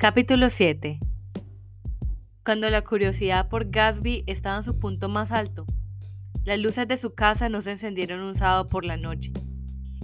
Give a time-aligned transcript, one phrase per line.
[0.00, 1.00] Capítulo 7
[2.44, 5.66] Cuando la curiosidad por Gatsby estaba en su punto más alto,
[6.44, 9.32] las luces de su casa no se encendieron un sábado por la noche,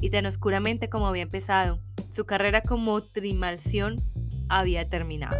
[0.00, 1.78] y tan oscuramente como había empezado,
[2.10, 4.02] su carrera como trimalción
[4.48, 5.36] había terminado.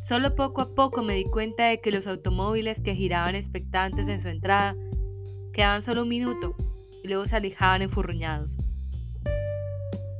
[0.00, 4.18] Solo poco a poco me di cuenta de que los automóviles que giraban expectantes en
[4.18, 4.74] su entrada
[5.52, 6.56] quedaban solo un minuto
[7.04, 8.58] y luego se alejaban enfurruñados.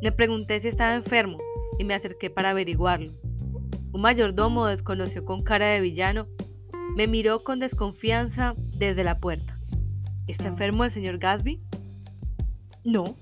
[0.00, 1.38] Me pregunté si estaba enfermo
[1.82, 3.10] y me acerqué para averiguarlo.
[3.92, 6.28] Un mayordomo desconoció con cara de villano,
[6.96, 9.58] me miró con desconfianza desde la puerta.
[10.28, 11.60] ¿Está enfermo el señor Gasby?
[12.84, 13.16] No.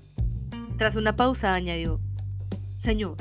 [0.77, 1.99] Tras una pausa añadió,
[2.77, 3.17] Señor,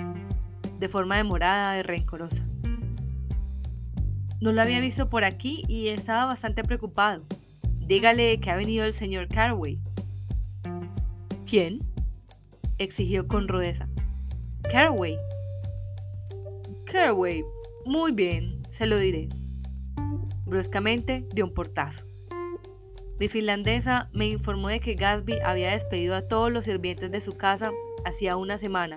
[0.79, 2.47] de forma demorada y rencorosa.
[4.41, 7.25] No lo había visto por aquí y estaba bastante preocupado.
[7.79, 9.79] Dígale que ha venido el señor Carway.
[11.47, 11.81] ¿Quién?
[12.79, 13.89] exigió con rudeza.
[14.71, 15.19] Carway.
[16.85, 17.43] Carway.
[17.85, 19.29] Muy bien, se lo diré.
[20.47, 22.05] Bruscamente dio un portazo.
[23.19, 27.37] Mi finlandesa me informó de que Gatsby había despedido a todos los sirvientes de su
[27.37, 27.73] casa
[28.05, 28.95] hacía una semana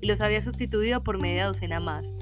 [0.00, 2.14] y los había sustituido por media docena más,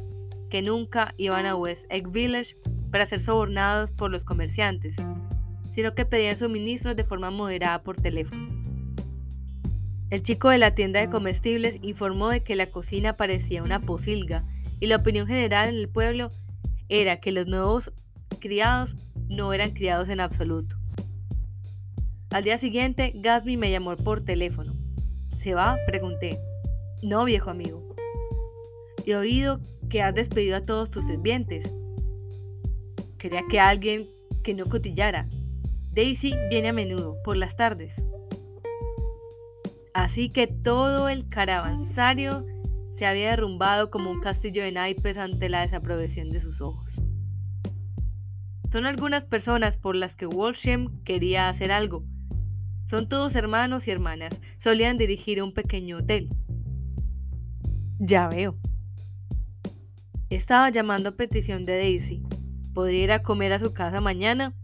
[0.48, 2.56] que nunca iban a West Egg Village
[2.91, 4.97] para ser sobornados por los comerciantes,
[5.72, 8.53] sino que pedían suministros de forma moderada por teléfono.
[10.10, 14.44] El chico de la tienda de comestibles informó de que la cocina parecía una posilga
[14.80, 16.30] y la opinión general en el pueblo
[16.88, 17.92] era que los nuevos
[18.38, 18.97] criados
[19.28, 20.77] no eran criados en absoluto.
[22.30, 24.75] Al día siguiente, Gasby me llamó por teléfono.
[25.36, 25.78] ¿Se va?
[25.86, 26.38] Pregunté.
[27.02, 27.94] No, viejo amigo.
[29.06, 31.72] He oído que has despedido a todos tus sirvientes.
[33.19, 34.08] Quería que alguien
[34.42, 35.28] que no cotillara.
[35.92, 38.02] Daisy viene a menudo, por las tardes.
[39.95, 42.45] Así que todo el caravansario
[42.91, 47.00] se había derrumbado como un castillo de naipes ante la desaprobación de sus ojos.
[48.72, 52.05] Son algunas personas por las que Walsham quería hacer algo.
[52.87, 54.41] Son todos hermanos y hermanas.
[54.59, 56.28] Solían dirigir un pequeño hotel.
[58.00, 58.56] Ya veo.
[60.28, 62.21] Estaba llamando a petición de Daisy.
[62.75, 64.55] ¿Podría ir a comer a su casa mañana?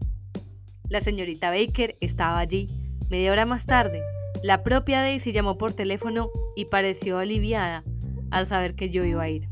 [0.89, 2.67] La señorita Baker estaba allí.
[3.09, 4.01] Media hora más tarde,
[4.43, 7.83] la propia Daisy llamó por teléfono y pareció aliviada
[8.31, 9.47] al saber que yo iba a ir.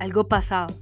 [0.00, 0.72] Algo pasaba,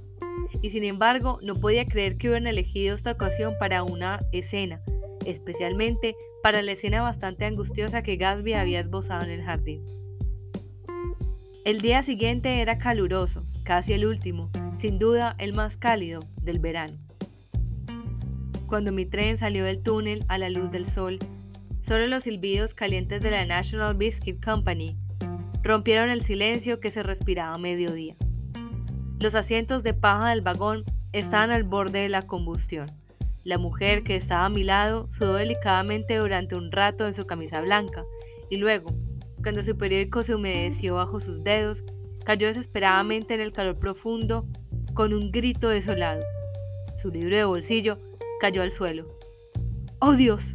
[0.61, 4.81] y sin embargo no podía creer que hubieran elegido esta ocasión para una escena,
[5.25, 9.83] especialmente para la escena bastante angustiosa que Gatsby había esbozado en el jardín.
[11.65, 16.97] El día siguiente era caluroso, casi el último, sin duda el más cálido del verano.
[18.67, 21.19] Cuando mi tren salió del túnel a la luz del sol,
[21.87, 24.97] Solo los silbidos calientes de la National Biscuit Company
[25.63, 28.13] rompieron el silencio que se respiraba a mediodía.
[29.21, 30.83] Los asientos de paja del vagón
[31.13, 32.87] estaban al borde de la combustión.
[33.45, 37.61] La mujer que estaba a mi lado sudó delicadamente durante un rato en su camisa
[37.61, 38.03] blanca
[38.49, 38.93] y luego,
[39.41, 41.85] cuando su periódico se humedeció bajo sus dedos,
[42.25, 44.45] cayó desesperadamente en el calor profundo
[44.93, 46.21] con un grito desolado.
[47.01, 47.97] Su libro de bolsillo
[48.41, 49.07] cayó al suelo.
[49.99, 50.53] ¡Oh Dios!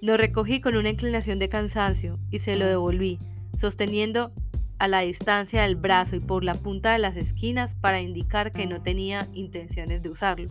[0.00, 3.18] Lo recogí con una inclinación de cansancio y se lo devolví,
[3.56, 4.32] sosteniendo
[4.78, 8.66] a la distancia del brazo y por la punta de las esquinas para indicar que
[8.66, 10.48] no tenía intenciones de usarlo.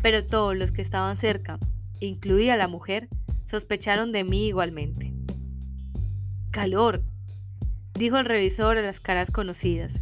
[0.00, 1.58] Pero todos los que estaban cerca,
[2.00, 3.08] incluida la mujer,
[3.44, 5.12] sospecharon de mí igualmente.
[6.50, 7.02] Calor,
[7.92, 10.00] dijo el revisor a las caras conocidas.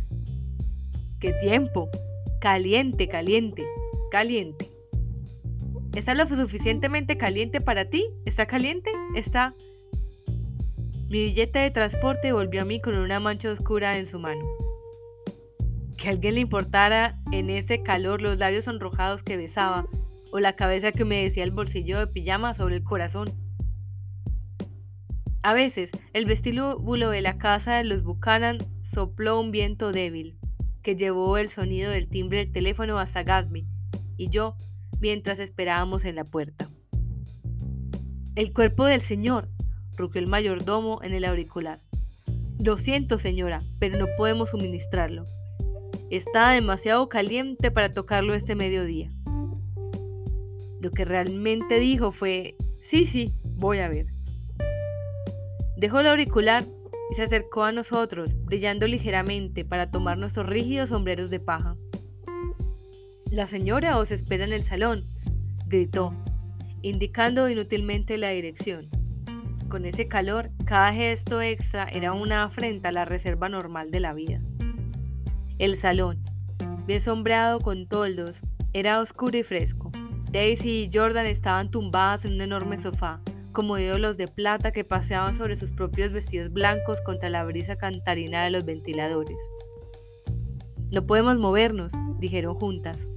[1.19, 1.89] ¡Qué tiempo!
[2.41, 3.65] Caliente, caliente,
[4.11, 4.71] caliente.
[5.95, 8.05] ¿Está lo suficientemente caliente para ti?
[8.27, 8.91] ¿Está caliente?
[9.15, 9.55] Está...
[11.09, 14.45] Mi billete de transporte volvió a mí con una mancha oscura en su mano.
[15.97, 19.87] Que alguien le importara en ese calor los labios sonrojados que besaba
[20.33, 23.33] o la cabeza que me decía el bolsillo de pijama sobre el corazón.
[25.43, 30.37] A veces, el vestíbulo de la casa de los Buchanan sopló un viento débil,
[30.83, 33.65] que llevó el sonido del timbre del teléfono hasta Gasby,
[34.17, 34.57] y yo,
[35.01, 36.69] mientras esperábamos en la puerta.
[38.35, 39.49] El cuerpo del señor,
[39.97, 41.81] rugió el mayordomo en el auricular.
[42.59, 45.25] Lo siento, señora, pero no podemos suministrarlo.
[46.11, 49.11] Está demasiado caliente para tocarlo este mediodía.
[50.81, 54.07] Lo que realmente dijo fue, sí, sí, voy a ver.
[55.77, 56.65] Dejó el auricular
[57.11, 61.77] y se acercó a nosotros, brillando ligeramente para tomar nuestros rígidos sombreros de paja.
[63.31, 65.05] La señora os espera en el salón,
[65.67, 66.15] gritó,
[66.83, 68.89] indicando inútilmente la dirección.
[69.69, 74.15] Con ese calor, cada gesto extra era una afrenta a la reserva normal de la
[74.15, 74.41] vida.
[75.59, 76.23] El salón,
[76.87, 78.43] bien sombreado con toldos,
[78.73, 79.91] era oscuro y fresco.
[80.31, 83.21] Daisy y Jordan estaban tumbadas en un enorme sofá,
[83.51, 88.45] como ídolos de plata que paseaban sobre sus propios vestidos blancos contra la brisa cantarina
[88.45, 89.39] de los ventiladores.
[90.93, 93.09] No podemos movernos, dijeron juntas.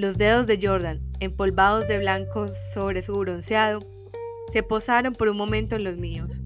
[0.00, 3.80] Los dedos de Jordan, empolvados de blanco sobre su bronceado,
[4.50, 6.40] se posaron por un momento en los míos.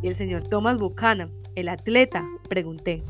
[0.00, 2.26] ¿Y el señor Thomas Buchanan, el atleta?
[2.48, 3.02] pregunté.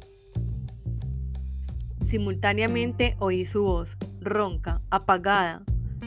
[2.05, 5.63] Simultáneamente oí su voz, ronca, apagada,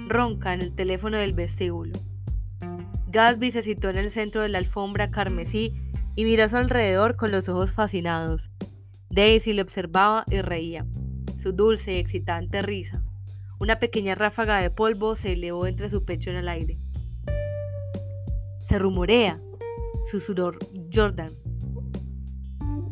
[0.09, 1.94] ronca en el teléfono del vestíbulo.
[3.07, 5.73] Gasby se situó en el centro de la alfombra carmesí
[6.17, 8.49] y miró a su alrededor con los ojos fascinados.
[9.09, 10.85] Daisy le observaba y reía.
[11.38, 13.05] Su dulce y excitante risa.
[13.59, 16.77] Una pequeña ráfaga de polvo se elevó entre su pecho en el aire.
[18.62, 19.42] Se rumorea,
[20.12, 20.51] susurró
[20.94, 21.33] Jordan,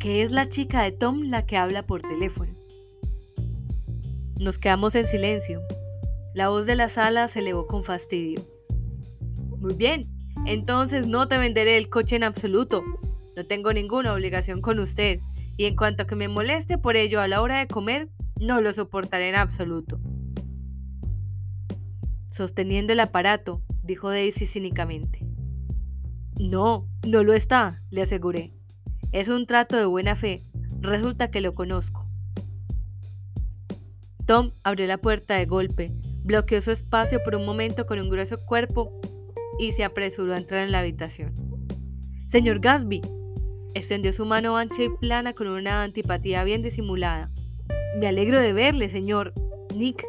[0.00, 2.52] que es la chica de Tom la que habla por teléfono.
[4.38, 5.62] Nos quedamos en silencio.
[6.34, 8.44] La voz de la sala se elevó con fastidio.
[9.58, 10.08] Muy bien,
[10.46, 12.82] entonces no te venderé el coche en absoluto.
[13.36, 15.20] No tengo ninguna obligación con usted,
[15.56, 18.08] y en cuanto que me moleste por ello a la hora de comer,
[18.40, 19.98] no lo soportaré en absoluto.
[22.36, 25.20] Sosteniendo el aparato, dijo Daisy cínicamente.
[26.38, 28.52] No, no lo está, le aseguré.
[29.10, 30.42] Es un trato de buena fe.
[30.82, 32.06] Resulta que lo conozco.
[34.26, 35.92] Tom abrió la puerta de golpe,
[36.24, 39.00] bloqueó su espacio por un momento con un grueso cuerpo
[39.58, 41.32] y se apresuró a entrar en la habitación.
[42.26, 43.00] Señor Gasby,
[43.72, 47.30] extendió su mano ancha y plana con una antipatía bien disimulada.
[47.98, 49.32] Me alegro de verle, señor.
[49.74, 50.04] Nick.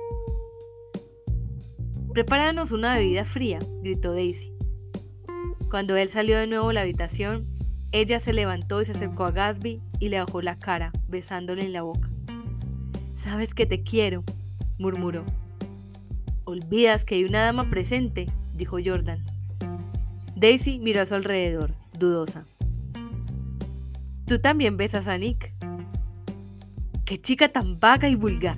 [2.18, 4.52] Prepáranos una bebida fría, gritó Daisy.
[5.69, 7.46] Cuando él salió de nuevo a la habitación,
[7.92, 11.74] ella se levantó y se acercó a Gasby y le bajó la cara, besándole en
[11.74, 12.10] la boca.
[13.14, 14.24] Sabes que te quiero,
[14.80, 15.22] murmuró.
[16.46, 18.25] Olvidas que hay una dama presente,
[18.56, 19.22] dijo Jordan.
[20.36, 22.46] Daisy miró a su alrededor, dudosa.
[24.25, 25.54] Tú también besas a Nick.
[27.06, 28.58] ¡Qué chica tan vaga y vulgar!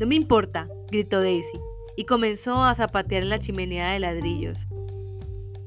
[0.00, 1.58] No me importa, gritó Daisy,
[1.96, 4.66] y comenzó a zapatear en la chimenea de ladrillos.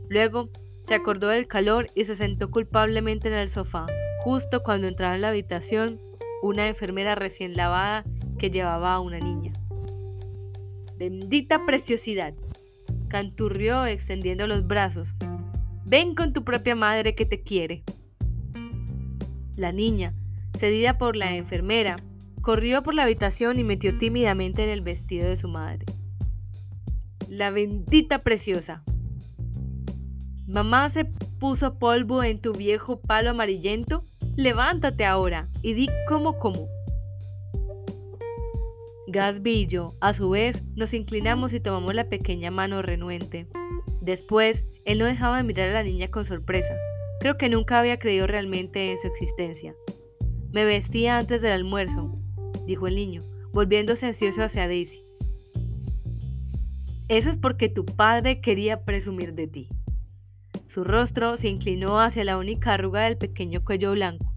[0.08, 0.50] Luego
[0.84, 3.86] se acordó del calor y se sentó culpablemente en el sofá,
[4.24, 6.00] justo cuando entraba en la habitación
[6.42, 8.04] una enfermera recién lavada
[8.40, 9.52] que llevaba a una niña.
[10.98, 12.34] Bendita preciosidad,
[13.10, 15.14] canturrió extendiendo los brazos.
[15.86, 17.84] Ven con tu propia madre que te quiere.
[19.58, 20.14] La niña,
[20.58, 21.98] cedida por la enfermera,
[22.42, 25.86] corrió por la habitación y metió tímidamente en el vestido de su madre.
[27.28, 28.84] La bendita preciosa.
[30.48, 34.04] Mamá se puso polvo en tu viejo palo amarillento
[34.38, 36.69] Levántate ahora y di cómo cómo.
[39.07, 43.48] Gasby y yo, a su vez, nos inclinamos y tomamos la pequeña mano renuente.
[44.00, 46.75] Después, él no dejaba de mirar a la niña con sorpresa.
[47.19, 49.74] Creo que nunca había creído realmente en su existencia.
[50.51, 52.17] Me vestía antes del almuerzo,
[52.68, 55.04] dijo el niño, volviéndose ansioso hacia Daisy.
[57.08, 59.69] Eso es porque tu padre quería presumir de ti.
[60.68, 64.33] Su rostro se inclinó hacia la única arruga del pequeño cuello blanco.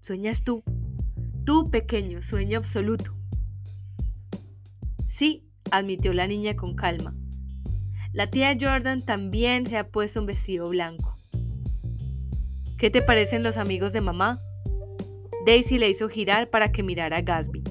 [0.00, 0.64] ¿Sueñas tú?
[1.44, 3.14] Tú, pequeño, sueño absoluto.
[5.06, 7.14] Sí, admitió la niña con calma.
[8.12, 11.16] La tía Jordan también se ha puesto un vestido blanco.
[12.78, 14.40] ¿Qué te parecen los amigos de mamá?
[15.44, 17.64] Daisy le hizo girar para que mirara a Gasby.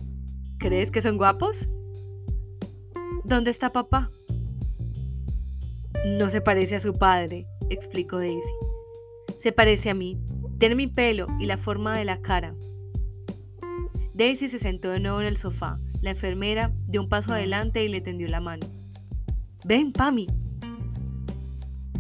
[0.60, 1.70] ¿Crees que son guapos?
[3.24, 4.12] ¿Dónde está papá?
[6.06, 8.54] No se parece a su padre, explicó Daisy.
[9.38, 10.20] Se parece a mí.
[10.60, 12.54] Tiene mi pelo y la forma de la cara.
[14.14, 15.80] Daisy se sentó de nuevo en el sofá.
[16.02, 18.68] La enfermera dio un paso adelante y le tendió la mano.
[19.64, 20.28] Ven, Pami.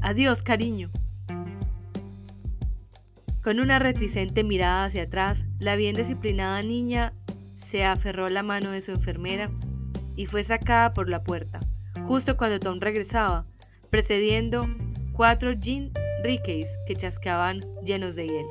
[0.01, 0.89] Adiós, cariño.
[3.43, 7.13] Con una reticente mirada hacia atrás, la bien disciplinada niña
[7.55, 9.49] se aferró la mano de su enfermera
[10.15, 11.59] y fue sacada por la puerta,
[12.05, 13.47] justo cuando Tom regresaba,
[13.89, 14.67] precediendo
[15.13, 15.91] cuatro gin
[16.23, 18.49] riqueys que chascaban llenos de hielo.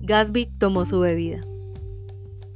[0.00, 1.42] Gasby tomó su bebida.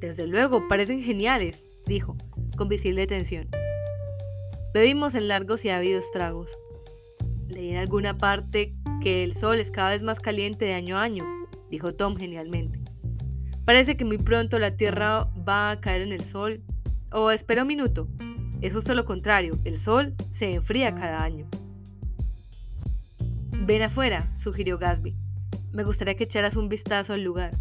[0.01, 2.17] Desde luego, parecen geniales, dijo,
[2.57, 3.49] con visible tensión.
[4.73, 6.51] Bebimos en largos y ávidos tragos.
[7.53, 11.03] Leí en alguna parte que el sol es cada vez más caliente de año a
[11.03, 11.25] año,
[11.69, 12.81] dijo Tom genialmente.
[13.65, 16.63] Parece que muy pronto la Tierra va a caer en el sol.
[17.13, 18.09] O espera un minuto.
[18.63, 21.47] Es justo lo contrario, el sol se enfría cada año.
[23.51, 25.15] Ven afuera, sugirió Gasby.
[25.73, 27.53] Me gustaría que echaras un vistazo al lugar.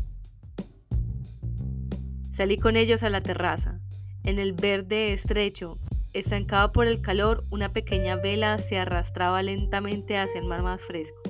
[2.32, 3.80] Salí con ellos a la terraza.
[4.24, 5.78] En el verde estrecho,
[6.14, 11.22] estancado por el calor, una pequeña vela se arrastraba lentamente hacia el mar más fresco.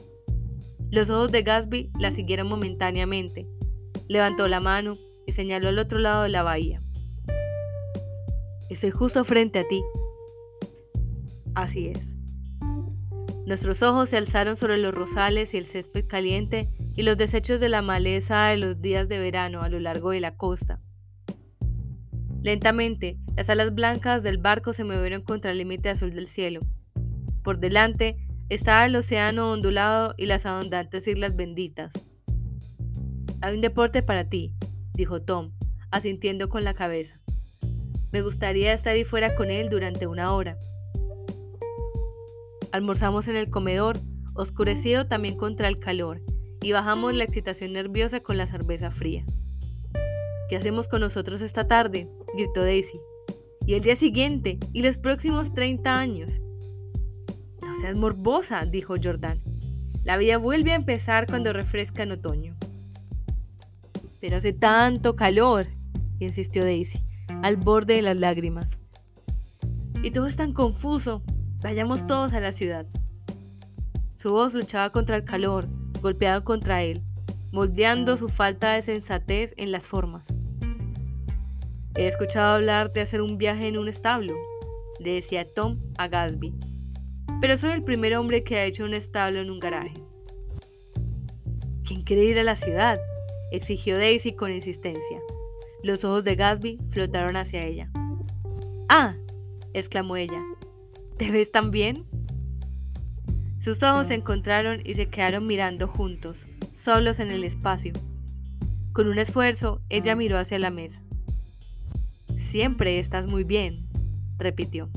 [0.89, 3.47] Los ojos de Gasby la siguieron momentáneamente.
[4.07, 4.95] Levantó la mano
[5.25, 6.81] y señaló al otro lado de la bahía.
[8.69, 9.81] Estoy justo frente a ti.
[11.55, 12.15] Así es.
[13.45, 17.69] Nuestros ojos se alzaron sobre los rosales y el césped caliente y los desechos de
[17.69, 20.79] la maleza de los días de verano a lo largo de la costa.
[22.43, 26.61] Lentamente, las alas blancas del barco se movieron contra el límite azul del cielo.
[27.43, 28.17] Por delante
[28.49, 31.93] estaba el océano ondulado y las abundantes islas benditas.
[33.41, 34.53] Hay un deporte para ti,
[34.93, 35.51] dijo Tom,
[35.91, 37.19] asintiendo con la cabeza.
[38.11, 40.57] Me gustaría estar ahí fuera con él durante una hora.
[42.71, 43.99] Almorzamos en el comedor,
[44.33, 46.21] oscurecido también contra el calor,
[46.61, 49.25] y bajamos la excitación nerviosa con la cerveza fría.
[50.51, 52.09] ¿Qué hacemos con nosotros esta tarde?
[52.35, 52.99] gritó Daisy.
[53.65, 56.41] Y el día siguiente, y los próximos 30 años.
[57.61, 59.41] No seas morbosa, dijo Jordan.
[60.03, 62.57] La vida vuelve a empezar cuando refresca en otoño.
[64.19, 65.67] Pero hace tanto calor,
[66.19, 66.99] insistió Daisy,
[67.43, 68.71] al borde de las lágrimas.
[70.03, 71.23] Y todo es tan confuso.
[71.61, 72.85] Vayamos todos a la ciudad.
[74.15, 75.69] Su voz luchaba contra el calor,
[76.01, 77.01] golpeado contra él,
[77.53, 80.40] moldeando su falta de sensatez en las formas.
[81.95, 84.33] He escuchado hablar de hacer un viaje en un establo,
[84.99, 86.53] le decía Tom a Gasby,
[87.41, 89.95] pero soy el primer hombre que ha hecho un establo en un garaje.
[91.83, 92.99] ¿Quién quiere ir a la ciudad?
[93.51, 95.19] exigió Daisy con insistencia.
[95.83, 97.89] Los ojos de Gasby flotaron hacia ella.
[98.87, 99.15] ¡Ah!
[99.73, 100.41] exclamó ella.
[101.17, 102.05] ¿Te ves tan bien?
[103.59, 107.91] Sus ojos se encontraron y se quedaron mirando juntos, solos en el espacio.
[108.93, 111.01] Con un esfuerzo, ella miró hacia la mesa.
[112.51, 113.87] Siempre estás muy bien,
[114.37, 114.89] repitió.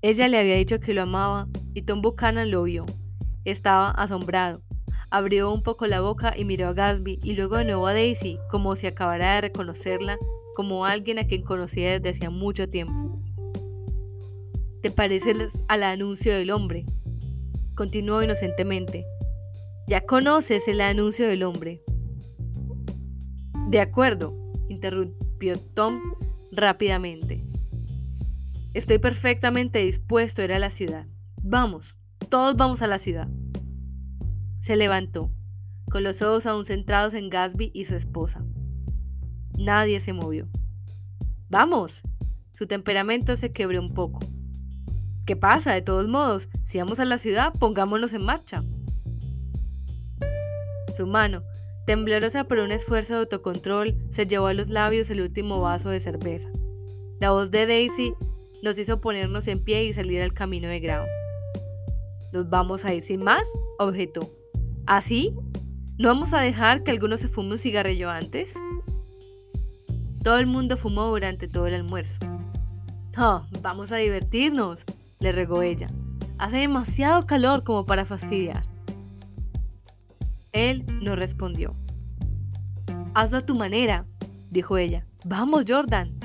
[0.00, 2.86] Ella le había dicho que lo amaba y Tom Buchanan lo vio.
[3.44, 4.62] Estaba asombrado.
[5.10, 8.38] Abrió un poco la boca y miró a Gatsby y luego de nuevo a Daisy
[8.50, 10.16] como si acabara de reconocerla
[10.56, 13.20] como alguien a quien conocía desde hacía mucho tiempo.
[14.80, 16.86] ¿Te pareces al anuncio del hombre?
[17.74, 19.04] Continuó inocentemente.
[19.88, 21.82] Ya conoces el anuncio del hombre.
[23.68, 24.34] De acuerdo,
[24.70, 25.23] interrumpió
[25.74, 26.00] Tom
[26.52, 27.44] rápidamente.
[28.72, 31.06] Estoy perfectamente dispuesto a ir a la ciudad.
[31.42, 31.96] Vamos,
[32.28, 33.28] todos vamos a la ciudad.
[34.58, 35.30] Se levantó,
[35.90, 38.44] con los ojos aún centrados en Gasby y su esposa.
[39.58, 40.48] Nadie se movió.
[41.48, 42.02] Vamos.
[42.54, 44.20] Su temperamento se quebró un poco.
[45.26, 45.72] ¿Qué pasa?
[45.72, 48.62] De todos modos, si vamos a la ciudad, pongámonos en marcha.
[50.96, 51.42] Su mano,
[51.86, 56.00] Temblorosa por un esfuerzo de autocontrol, se llevó a los labios el último vaso de
[56.00, 56.48] cerveza.
[57.20, 58.14] La voz de Daisy
[58.62, 61.06] nos hizo ponernos en pie y salir al camino de grado.
[62.32, 63.46] ¿Nos vamos a ir sin más?
[63.78, 64.32] objetó.
[64.86, 65.34] ¿Así?
[65.98, 68.54] ¿No vamos a dejar que alguno se fume un cigarrillo antes?
[70.22, 72.18] Todo el mundo fumó durante todo el almuerzo.
[73.18, 74.84] Oh, vamos a divertirnos,
[75.20, 75.86] le regó ella.
[76.38, 78.64] Hace demasiado calor como para fastidiar.
[80.54, 81.74] Él no respondió.
[83.12, 84.06] Hazlo a tu manera,
[84.50, 85.02] dijo ella.
[85.24, 86.16] Vamos, Jordan.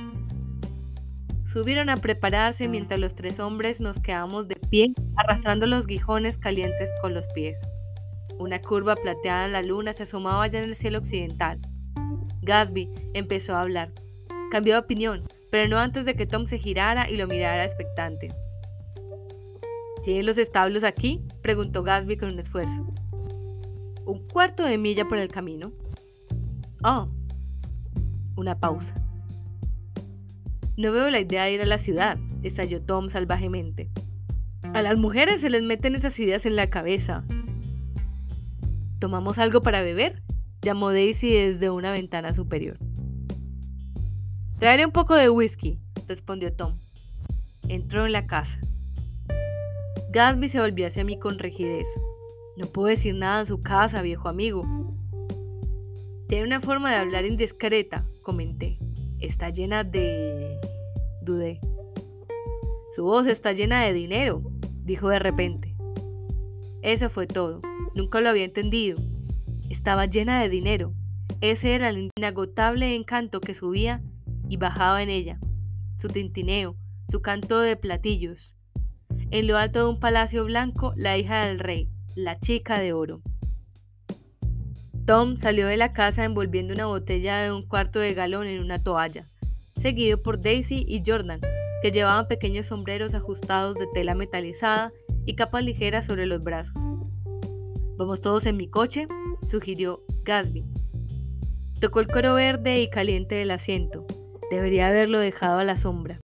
[1.45, 6.91] Subieron a prepararse mientras los tres hombres nos quedamos de pie, arrastrando los guijones calientes
[7.01, 7.59] con los pies.
[8.37, 11.57] Una curva plateada en la luna se asomaba ya en el cielo occidental.
[12.43, 13.91] Gasby empezó a hablar.
[14.51, 18.31] Cambió de opinión, pero no antes de que Tom se girara y lo mirara expectante.
[20.03, 21.23] ¿Tienen los establos aquí?
[21.41, 22.85] preguntó Gasby con un esfuerzo
[24.09, 25.71] un cuarto de milla por el camino.
[26.83, 27.07] Oh,
[28.35, 28.95] una pausa.
[30.77, 33.89] No veo la idea de ir a la ciudad, estalló Tom salvajemente.
[34.73, 37.23] A las mujeres se les meten esas ideas en la cabeza.
[38.99, 40.23] ¿Tomamos algo para beber?
[40.61, 42.77] llamó Daisy desde una ventana superior.
[44.59, 46.77] Traeré un poco de whisky, respondió Tom.
[47.67, 48.59] Entró en la casa.
[50.11, 51.87] Gatsby se volvió hacia mí con rigidez.
[52.59, 54.65] No puedo decir nada en su casa, viejo amigo.
[56.27, 58.77] Tiene una forma de hablar indiscreta, comenté.
[59.17, 60.59] Está llena de...
[61.21, 61.61] dudé.
[62.93, 64.43] Su voz está llena de dinero,
[64.83, 65.73] dijo de repente.
[66.81, 67.61] Eso fue todo.
[67.95, 68.99] Nunca lo había entendido.
[69.69, 70.93] Estaba llena de dinero.
[71.39, 74.03] Ese era el inagotable encanto que subía
[74.49, 75.39] y bajaba en ella.
[75.97, 76.75] su tintineo,
[77.09, 78.53] su canto de platillos.
[79.31, 81.89] En lo alto de un palacio blanco, la hija del rey,
[82.23, 83.21] la chica de oro.
[85.05, 88.83] Tom salió de la casa envolviendo una botella de un cuarto de galón en una
[88.83, 89.27] toalla,
[89.77, 91.41] seguido por Daisy y Jordan,
[91.81, 94.91] que llevaban pequeños sombreros ajustados de tela metalizada
[95.25, 96.75] y capa ligera sobre los brazos.
[97.97, 99.07] Vamos todos en mi coche,
[99.45, 100.63] sugirió Gasby.
[101.79, 104.05] Tocó el cuero verde y caliente del asiento.
[104.51, 106.19] Debería haberlo dejado a la sombra.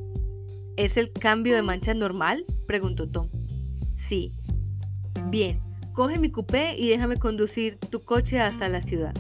[0.76, 2.46] ¿Es el cambio de mancha normal?
[2.68, 3.30] preguntó Tom.
[3.96, 4.34] Sí.
[5.30, 5.63] Bien,
[5.94, 9.14] coge mi coupé y déjame conducir tu coche hasta la ciudad.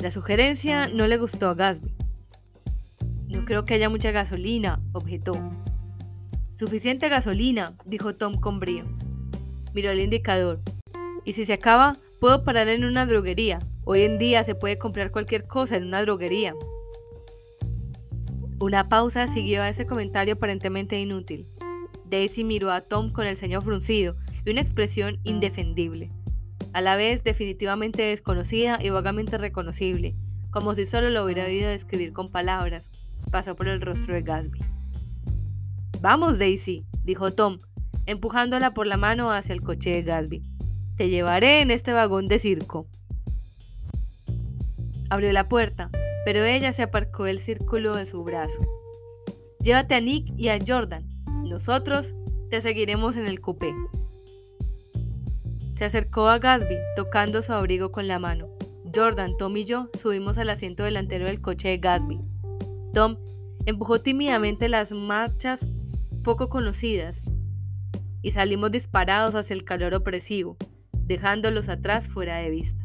[0.00, 1.94] La sugerencia no le gustó a Gasby.
[3.28, 5.32] No creo que haya mucha gasolina, objetó.
[6.56, 8.84] Suficiente gasolina, dijo Tom con brío.
[9.74, 10.60] Miró el indicador.
[11.24, 13.60] Y si se acaba, puedo parar en una droguería.
[13.84, 16.54] Hoy en día se puede comprar cualquier cosa en una droguería.
[18.60, 21.46] Una pausa siguió a ese comentario aparentemente inútil.
[22.14, 26.12] Daisy miró a Tom con el ceño fruncido y una expresión indefendible,
[26.72, 30.14] a la vez definitivamente desconocida y vagamente reconocible,
[30.50, 32.92] como si solo lo hubiera oído describir con palabras,
[33.32, 34.60] pasó por el rostro de Gasby.
[36.00, 37.58] Vamos, Daisy, dijo Tom,
[38.06, 40.42] empujándola por la mano hacia el coche de Gasby.
[40.96, 42.86] Te llevaré en este vagón de circo.
[45.10, 45.90] Abrió la puerta,
[46.24, 48.60] pero ella se aparcó del círculo de su brazo.
[49.58, 51.13] Llévate a Nick y a Jordan.
[51.44, 52.14] Nosotros
[52.50, 53.72] te seguiremos en el coupé.
[55.76, 58.48] Se acercó a Gasby, tocando su abrigo con la mano.
[58.94, 62.20] Jordan, Tom y yo subimos al asiento delantero del coche de Gasby.
[62.92, 63.16] Tom
[63.66, 65.66] empujó tímidamente las marchas
[66.22, 67.22] poco conocidas
[68.22, 70.56] y salimos disparados hacia el calor opresivo,
[70.92, 72.84] dejándolos atrás fuera de vista.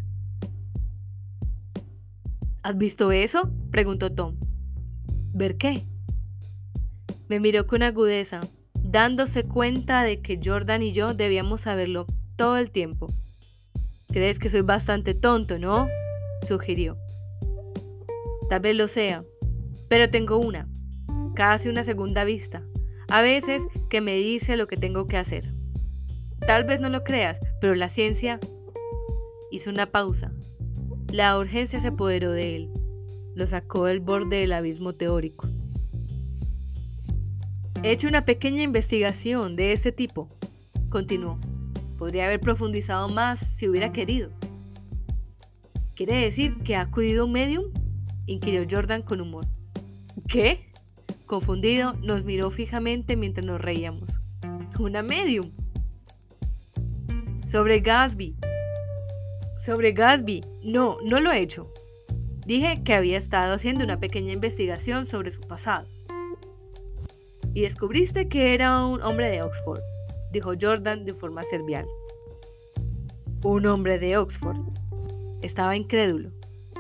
[2.63, 3.50] ¿Has visto eso?
[3.72, 4.36] preguntó Tom.
[5.34, 5.86] ¿Ver qué?
[7.29, 8.39] Me miró con agudeza,
[8.74, 13.07] dándose cuenta de que Jordan y yo debíamos saberlo todo el tiempo.
[14.07, 15.87] Crees que soy bastante tonto, ¿no?
[16.48, 16.98] sugirió.
[18.50, 19.24] Tal vez lo sea,
[19.89, 20.68] pero tengo una,
[21.35, 22.63] casi una segunda vista,
[23.09, 25.53] a veces que me dice lo que tengo que hacer.
[26.48, 28.39] Tal vez no lo creas, pero la ciencia
[29.51, 30.31] hizo una pausa.
[31.11, 32.70] La urgencia se apoderó de él,
[33.35, 35.48] lo sacó del borde del abismo teórico.
[37.81, 40.27] He hecho una pequeña investigación de ese tipo,
[40.89, 41.37] continuó.
[41.98, 44.31] Podría haber profundizado más si hubiera querido.
[45.96, 47.72] ¿Quiere decir que ha acudido un medium?
[48.25, 49.46] inquirió Jordan con humor.
[50.27, 50.70] ¿Qué?
[51.25, 54.20] Confundido, nos miró fijamente mientras nos reíamos.
[54.77, 55.51] ¿Una medium?
[57.50, 58.35] Sobre Gasby.
[59.65, 60.44] Sobre Gasby.
[60.63, 61.72] No, no lo he hecho.
[62.46, 65.87] Dije que había estado haciendo una pequeña investigación sobre su pasado.
[67.53, 69.81] Y descubriste que era un hombre de Oxford,
[70.31, 71.85] dijo Jordan de forma servial.
[73.44, 74.57] Un hombre de Oxford.
[75.42, 76.31] Estaba incrédulo.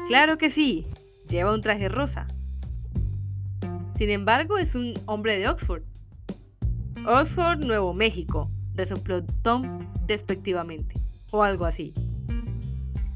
[0.07, 0.87] Claro que sí.
[1.27, 2.27] Lleva un traje rosa.
[3.95, 5.83] Sin embargo, es un hombre de Oxford.
[7.05, 10.95] Oxford, Nuevo México, resopló Tom despectivamente,
[11.31, 11.93] o algo así.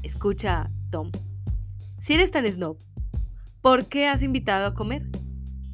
[0.02, 1.10] Escucha, Tom.
[1.98, 2.76] Si eres tan snob,
[3.62, 5.06] ¿por qué has invitado a comer?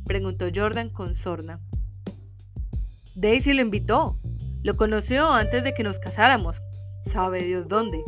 [0.06, 1.60] preguntó Jordan con sorna.
[3.20, 4.16] Daisy lo invitó.
[4.62, 6.62] Lo conoció antes de que nos casáramos.
[7.02, 8.02] Sabe Dios dónde.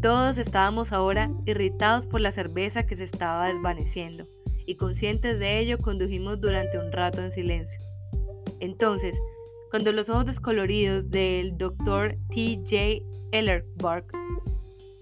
[0.00, 4.26] Todos estábamos ahora irritados por la cerveza que se estaba desvaneciendo
[4.64, 7.82] y conscientes de ello condujimos durante un rato en silencio.
[8.60, 9.18] Entonces,
[9.70, 12.16] cuando los ojos descoloridos del Dr.
[12.30, 12.60] T.
[12.64, 13.62] J.
[13.76, 14.06] Bark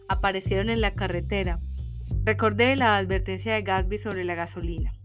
[0.09, 1.61] aparecieron en la carretera,
[2.25, 4.98] recordé la advertencia de Gatsby sobre la gasolina.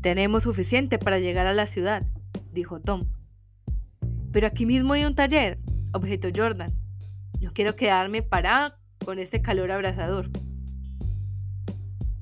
[0.00, 2.04] Tenemos suficiente para llegar a la ciudad,
[2.52, 3.06] dijo Tom.
[4.32, 5.58] Pero aquí mismo hay un taller,
[5.92, 6.72] objetó Jordan.
[7.40, 10.30] No quiero quedarme parada con este calor abrasador.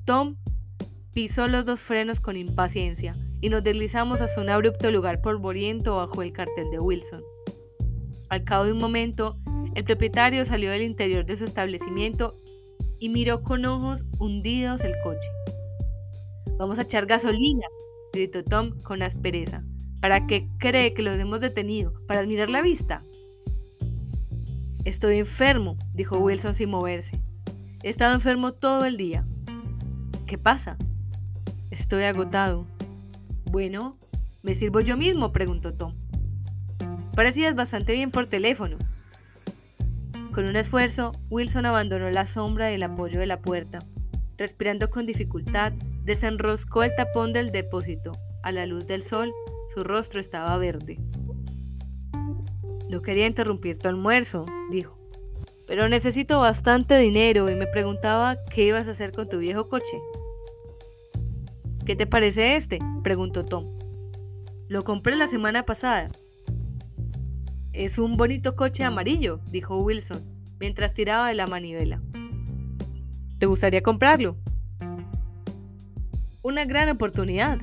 [0.05, 0.37] Tom
[1.13, 6.21] pisó los dos frenos con impaciencia y nos deslizamos hacia un abrupto lugar polvoriento bajo
[6.21, 7.21] el cartel de Wilson.
[8.29, 9.37] Al cabo de un momento,
[9.75, 12.35] el propietario salió del interior de su establecimiento
[12.99, 15.29] y miró con ojos hundidos el coche.
[16.57, 17.67] Vamos a echar gasolina,
[18.13, 19.63] gritó Tom con aspereza.
[20.01, 21.93] ¿Para qué cree que los hemos detenido?
[22.07, 23.03] ¿Para admirar la vista?
[24.85, 27.21] Estoy enfermo, dijo Wilson sin moverse.
[27.83, 29.25] He estado enfermo todo el día.
[30.25, 30.77] ¿Qué pasa?
[31.71, 32.65] Estoy agotado.
[33.51, 33.97] Bueno,
[34.43, 35.31] ¿me sirvo yo mismo?
[35.31, 35.93] preguntó Tom.
[37.15, 38.77] Parecías bastante bien por teléfono.
[40.33, 43.79] Con un esfuerzo, Wilson abandonó la sombra del apoyo de la puerta.
[44.37, 45.73] Respirando con dificultad,
[46.03, 48.11] desenroscó el tapón del depósito.
[48.43, 49.33] A la luz del sol,
[49.73, 50.99] su rostro estaba verde.
[52.89, 54.95] No quería interrumpir tu almuerzo, dijo,
[55.67, 59.99] pero necesito bastante dinero y me preguntaba qué ibas a hacer con tu viejo coche.
[61.85, 62.79] ¿Qué te parece este?
[63.03, 63.75] preguntó Tom.
[64.69, 66.09] Lo compré la semana pasada.
[67.73, 70.23] Es un bonito coche amarillo, dijo Wilson,
[70.59, 72.01] mientras tiraba de la manivela.
[73.39, 74.35] ¿Te gustaría comprarlo?
[76.41, 77.59] Una gran oportunidad.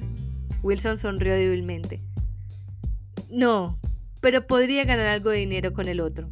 [0.62, 2.00] Wilson sonrió débilmente.
[3.28, 3.78] No,
[4.20, 6.28] pero podría ganar algo de dinero con el otro.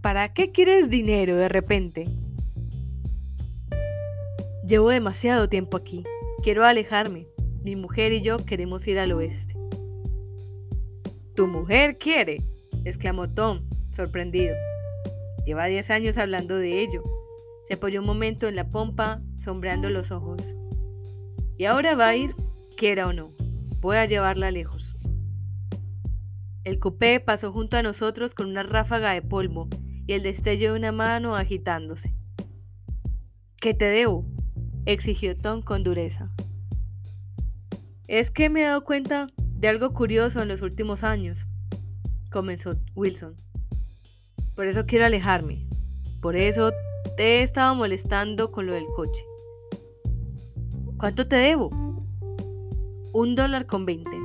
[0.00, 2.08] ¿Para qué quieres dinero de repente?
[4.66, 6.02] Llevo demasiado tiempo aquí.
[6.42, 7.28] Quiero alejarme.
[7.62, 9.54] Mi mujer y yo queremos ir al oeste.
[11.36, 12.42] ¿Tu mujer quiere?
[12.84, 14.56] exclamó Tom, sorprendido.
[15.46, 17.02] Lleva 10 años hablando de ello.
[17.66, 20.54] Se apoyó un momento en la pompa, sombreando los ojos.
[21.56, 22.34] Y ahora va a ir,
[22.76, 23.32] quiera o no.
[23.80, 24.96] Voy a llevarla lejos.
[26.64, 29.68] El coupé pasó junto a nosotros con una ráfaga de polvo
[30.06, 32.14] y el destello de una mano agitándose.
[33.60, 34.26] ¿Qué te debo?
[34.86, 36.30] exigió Tom con dureza.
[38.08, 41.46] Es que me he dado cuenta de algo curioso en los últimos años,
[42.30, 43.36] comenzó Wilson.
[44.54, 45.66] Por eso quiero alejarme.
[46.20, 46.72] Por eso
[47.16, 49.24] te he estado molestando con lo del coche.
[50.98, 51.70] ¿Cuánto te debo?
[53.12, 54.16] Un dólar con veinte.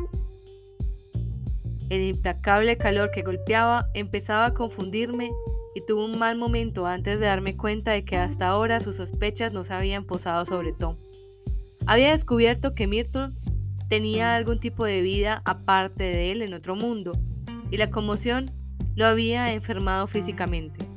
[1.90, 5.32] El implacable calor que golpeaba empezaba a confundirme
[5.76, 9.54] y tuve un mal momento antes de darme cuenta de que hasta ahora sus sospechas
[9.54, 10.98] no se habían posado sobre Tom.
[11.86, 13.32] Había descubierto que Myrtle
[13.90, 17.14] tenía algún tipo de vida aparte de él en otro mundo,
[17.72, 18.52] y la conmoción
[18.96, 20.97] lo había enfermado físicamente.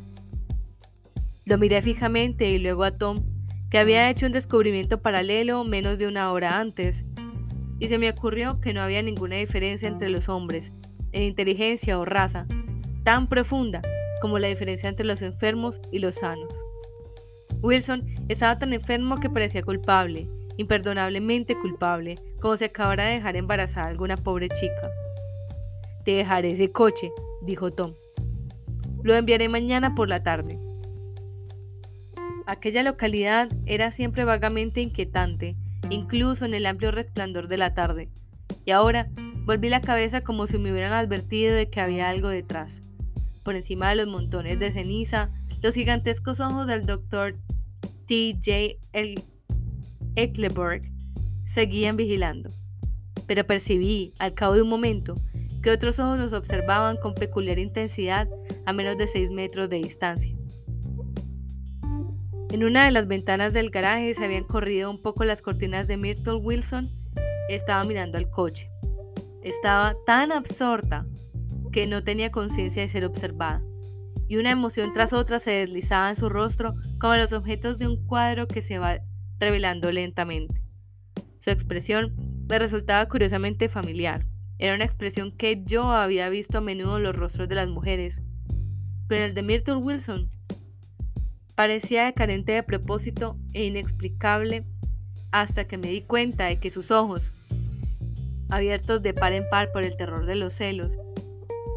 [1.50, 3.24] Lo miré fijamente y luego a Tom,
[3.70, 7.04] que había hecho un descubrimiento paralelo menos de una hora antes,
[7.80, 10.70] y se me ocurrió que no había ninguna diferencia entre los hombres,
[11.10, 12.46] en inteligencia o raza,
[13.02, 13.82] tan profunda
[14.20, 16.54] como la diferencia entre los enfermos y los sanos.
[17.62, 23.88] Wilson estaba tan enfermo que parecía culpable, imperdonablemente culpable, como si acabara de dejar embarazada
[23.88, 24.88] a alguna pobre chica.
[26.04, 27.10] Te dejaré ese coche,
[27.42, 27.94] dijo Tom.
[29.02, 30.56] Lo enviaré mañana por la tarde.
[32.50, 35.54] Aquella localidad era siempre vagamente inquietante,
[35.88, 38.08] incluso en el amplio resplandor de la tarde,
[38.64, 39.08] y ahora
[39.44, 42.82] volví la cabeza como si me hubieran advertido de que había algo detrás.
[43.44, 45.30] Por encima de los montones de ceniza,
[45.62, 47.36] los gigantescos ojos del doctor
[48.08, 48.36] T.
[48.44, 49.22] J.
[50.16, 50.90] Eckleberg
[51.44, 52.50] seguían vigilando.
[53.28, 55.14] Pero percibí, al cabo de un momento,
[55.62, 58.28] que otros ojos nos observaban con peculiar intensidad
[58.66, 60.39] a menos de seis metros de distancia.
[62.52, 65.96] En una de las ventanas del garaje se habían corrido un poco las cortinas de
[65.96, 66.90] Myrtle Wilson.
[67.48, 68.68] Estaba mirando al coche.
[69.44, 71.06] Estaba tan absorta
[71.70, 73.62] que no tenía conciencia de ser observada,
[74.26, 78.04] y una emoción tras otra se deslizaba en su rostro como los objetos de un
[78.04, 78.98] cuadro que se va
[79.38, 80.60] revelando lentamente.
[81.38, 82.16] Su expresión
[82.48, 84.26] me resultaba curiosamente familiar.
[84.58, 88.22] Era una expresión que yo había visto a menudo en los rostros de las mujeres,
[89.06, 90.39] pero el de Myrtle Wilson
[91.60, 94.64] Parecía carente de propósito e inexplicable
[95.30, 97.34] hasta que me di cuenta de que sus ojos,
[98.48, 100.96] abiertos de par en par por el terror de los celos,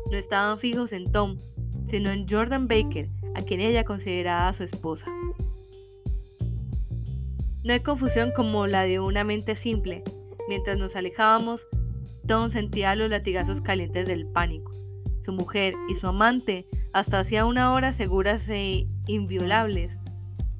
[0.09, 1.37] no estaban fijos en Tom,
[1.85, 5.07] sino en Jordan Baker, a quien ella consideraba su esposa.
[7.65, 10.01] No hay confusión como la de una mente simple.
[10.47, 11.67] Mientras nos alejábamos,
[12.25, 14.82] Tom sentía los latigazos calientes del pánico.
[15.23, 19.97] Su mujer y su amante hasta hacía una hora seguras e inviolables,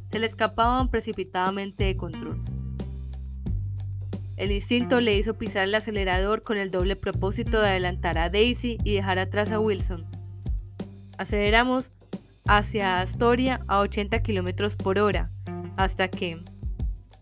[0.09, 2.39] se le escapaban precipitadamente de control.
[4.37, 8.77] El instinto le hizo pisar el acelerador con el doble propósito de adelantar a Daisy
[8.83, 10.05] y dejar atrás a Wilson.
[11.17, 11.91] Aceleramos
[12.47, 15.29] hacia Astoria a 80 km por hora,
[15.75, 16.39] hasta que,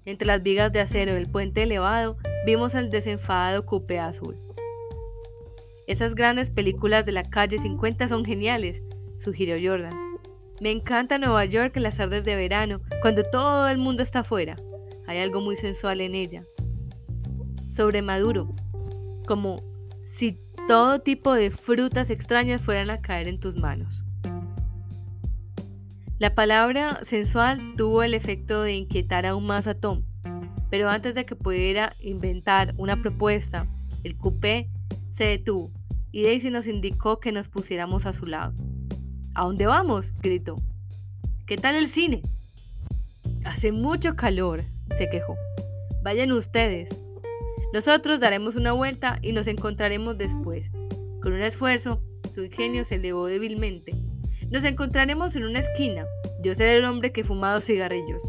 [0.06, 4.38] entre las vigas de acero del puente elevado, vimos el desenfadado cupe azul.
[5.92, 8.82] Esas grandes películas de la calle 50 son geniales,
[9.18, 9.94] sugirió Jordan.
[10.62, 14.56] Me encanta Nueva York en las tardes de verano, cuando todo el mundo está afuera.
[15.06, 16.44] Hay algo muy sensual en ella.
[17.70, 18.54] Sobre Maduro,
[19.28, 19.62] como
[20.06, 24.06] si todo tipo de frutas extrañas fueran a caer en tus manos.
[26.20, 30.04] La palabra sensual tuvo el efecto de inquietar aún más a Tom,
[30.70, 33.68] pero antes de que pudiera inventar una propuesta,
[34.06, 34.70] el coupé
[35.12, 35.81] se detuvo
[36.12, 38.54] y Daisy nos indicó que nos pusiéramos a su lado.
[39.34, 40.14] ¿A dónde vamos?
[40.22, 40.58] gritó.
[41.46, 42.22] ¿Qué tal el cine?
[43.46, 44.64] Hace mucho calor,
[44.98, 45.36] se quejó.
[46.04, 46.90] Vayan ustedes.
[47.74, 50.70] Nosotros daremos una vuelta y nos encontraremos después.
[51.22, 52.02] Con un esfuerzo,
[52.34, 53.94] su ingenio se elevó débilmente.
[54.50, 56.06] Nos encontraremos en una esquina.
[56.44, 58.22] Yo seré el hombre que fuma dos cigarrillos.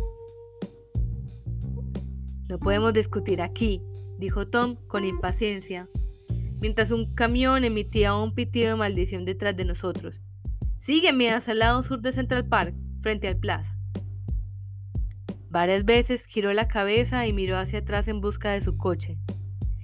[2.49, 3.83] No podemos discutir aquí,
[4.19, 5.89] dijo Tom con impaciencia,
[6.63, 10.21] mientras un camión emitía un pitido de maldición detrás de nosotros.
[10.79, 13.77] Sígueme hacia el lado sur de Central Park, frente al plaza.
[15.51, 19.19] Varias veces giró la cabeza y miró hacia atrás en busca de su coche,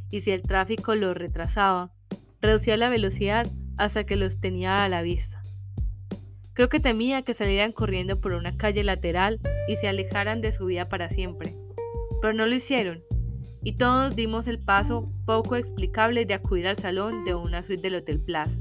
[0.09, 1.93] y si el tráfico lo retrasaba,
[2.41, 5.43] reducía la velocidad hasta que los tenía a la vista.
[6.53, 10.67] Creo que temía que salieran corriendo por una calle lateral y se alejaran de su
[10.67, 11.57] vida para siempre
[12.21, 13.03] pero no lo hicieron,
[13.63, 17.97] y todos dimos el paso poco explicable de acudir al salón de una suite del
[17.97, 18.59] Hotel Plaza.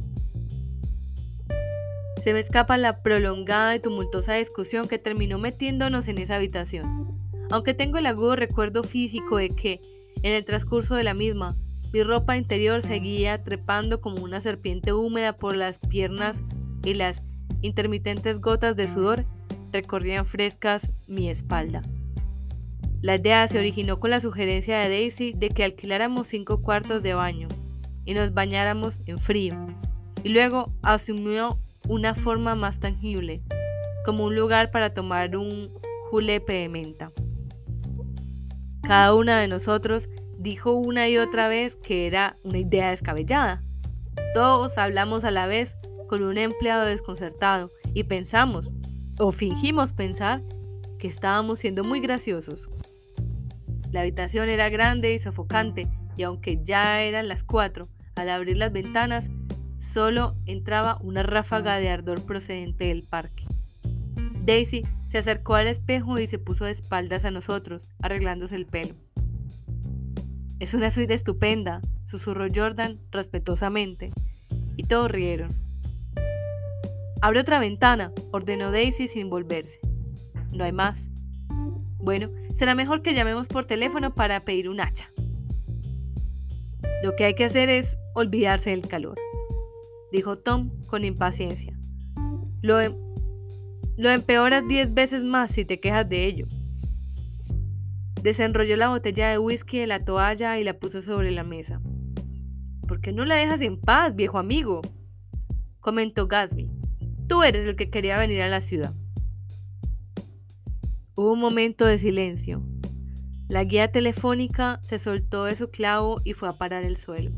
[2.23, 7.17] Se me escapa la prolongada y tumultuosa discusión que terminó metiéndonos en esa habitación,
[7.51, 9.81] aunque tengo el agudo recuerdo físico de que,
[10.23, 11.55] en el transcurso de la misma,
[11.93, 16.43] mi ropa interior seguía trepando como una serpiente húmeda por las piernas
[16.83, 17.23] y las
[17.61, 19.25] intermitentes gotas de sudor
[19.71, 21.81] recorrían frescas mi espalda.
[23.01, 27.13] La idea se originó con la sugerencia de Daisy de que alquiláramos cinco cuartos de
[27.13, 27.47] baño
[28.05, 29.53] y nos bañáramos en frío,
[30.23, 33.43] y luego asumió una forma más tangible,
[34.03, 35.69] como un lugar para tomar un
[36.09, 37.11] julepe de menta.
[38.81, 43.61] Cada una de nosotros dijo una y otra vez que era una idea descabellada.
[44.33, 45.75] Todos hablamos a la vez
[46.07, 48.69] con un empleado desconcertado y pensamos,
[49.19, 50.41] o fingimos pensar,
[50.97, 52.69] que estábamos siendo muy graciosos.
[53.91, 58.71] La habitación era grande y sofocante, y aunque ya eran las cuatro, al abrir las
[58.71, 59.31] ventanas,
[59.77, 63.45] solo entraba una ráfaga de ardor procedente del parque.
[64.43, 68.95] Daisy se acercó al espejo y se puso de espaldas a nosotros, arreglándose el pelo.
[70.59, 74.09] Es una suite estupenda, susurró Jordan respetuosamente,
[74.75, 75.51] y todos rieron.
[77.21, 79.79] Abre otra ventana, ordenó Daisy sin volverse.
[80.51, 81.09] No hay más.
[81.97, 85.11] Bueno, será mejor que llamemos por teléfono para pedir un hacha.
[87.03, 89.19] Lo que hay que hacer es olvidarse del calor,
[90.11, 91.77] dijo Tom con impaciencia.
[92.63, 92.95] Lo, em-,
[93.97, 96.47] lo empeoras diez veces más si te quejas de ello.
[98.23, 101.79] Desenrolló la botella de whisky de la toalla y la puso sobre la mesa.
[102.87, 104.81] ¿Por qué no la dejas en paz, viejo amigo?
[105.79, 106.71] comentó Gasby.
[107.27, 108.95] Tú eres el que quería venir a la ciudad.
[111.19, 112.61] Hubo un momento de silencio.
[113.47, 117.31] La guía telefónica se soltó de su clavo y fue a parar el suelo.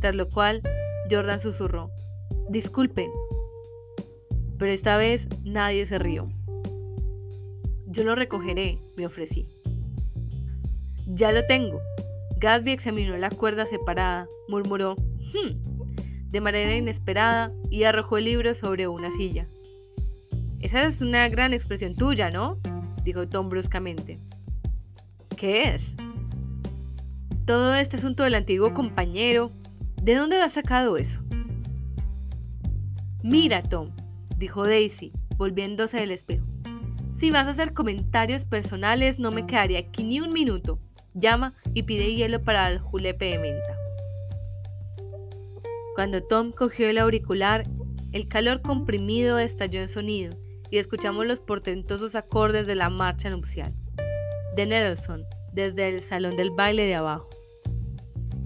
[0.00, 0.62] Tras lo cual,
[1.08, 1.92] Jordan susurró,
[2.48, 3.08] Disculpen.
[4.58, 6.28] Pero esta vez nadie se rió.
[7.86, 9.46] Yo lo recogeré, me ofrecí.
[11.06, 11.80] Ya lo tengo.
[12.38, 18.88] Gasby examinó la cuerda separada, murmuró, hmm", de manera inesperada y arrojó el libro sobre
[18.88, 19.46] una silla.
[20.58, 22.58] Esa es una gran expresión tuya, ¿no?
[23.08, 24.18] Dijo Tom bruscamente.
[25.34, 25.96] ¿Qué es?
[27.46, 29.50] Todo este asunto del antiguo compañero.
[30.02, 31.18] ¿De dónde lo has sacado eso?
[33.22, 33.92] Mira, Tom,
[34.36, 36.44] dijo Daisy, volviéndose del espejo.
[37.16, 40.78] Si vas a hacer comentarios personales, no me quedaría aquí ni un minuto.
[41.14, 43.74] Llama y pide hielo para el julepe de menta.
[45.94, 47.64] Cuando Tom cogió el auricular,
[48.12, 50.36] el calor comprimido estalló en sonido
[50.70, 53.74] y escuchamos los portentosos acordes de la marcha nupcial
[54.54, 57.28] de Nelson desde el salón del baile de abajo.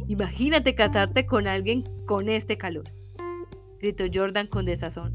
[0.08, 2.85] Imagínate catarte con alguien con este calor,
[3.80, 5.14] gritó Jordan con desazón.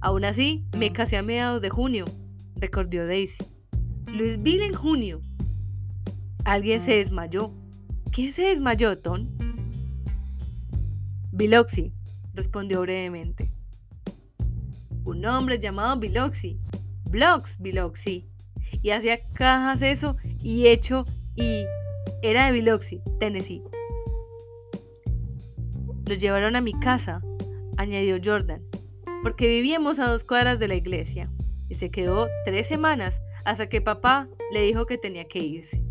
[0.00, 2.06] Aún así, me casé a mediados de junio,
[2.56, 3.44] recordó Daisy.
[4.06, 5.20] Louisville en junio.
[6.44, 7.52] Alguien se desmayó.
[8.10, 9.28] ¿Quién se desmayó, Tom?
[11.30, 11.92] Biloxi,
[12.34, 13.52] respondió brevemente
[15.04, 16.58] un hombre llamado Biloxi,
[17.04, 18.26] Blogs Biloxi,
[18.82, 21.04] y hacía cajas eso y hecho
[21.36, 21.64] y
[22.22, 23.62] era de Biloxi, Tennessee.
[26.06, 27.22] Lo llevaron a mi casa,
[27.76, 28.62] añadió Jordan,
[29.22, 31.30] porque vivíamos a dos cuadras de la iglesia,
[31.68, 35.82] y se quedó tres semanas hasta que papá le dijo que tenía que irse.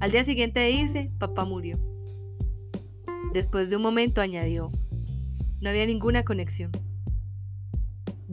[0.00, 1.78] Al día siguiente de irse, papá murió.
[3.32, 4.70] Después de un momento añadió,
[5.60, 6.70] no había ninguna conexión.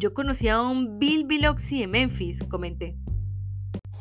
[0.01, 2.97] Yo conocía a un Bill Biloxi de Memphis, comenté.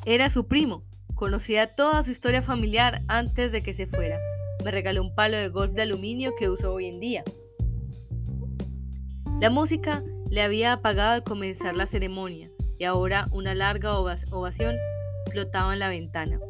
[0.07, 0.83] Era su primo.
[1.15, 4.19] Conocía toda su historia familiar antes de que se fuera.
[4.65, 7.23] Me regaló un palo de golf de aluminio que uso hoy en día.
[9.43, 14.77] La música le había apagado al comenzar la ceremonia, y ahora una larga ovación
[15.31, 16.41] flotaba en la ventana.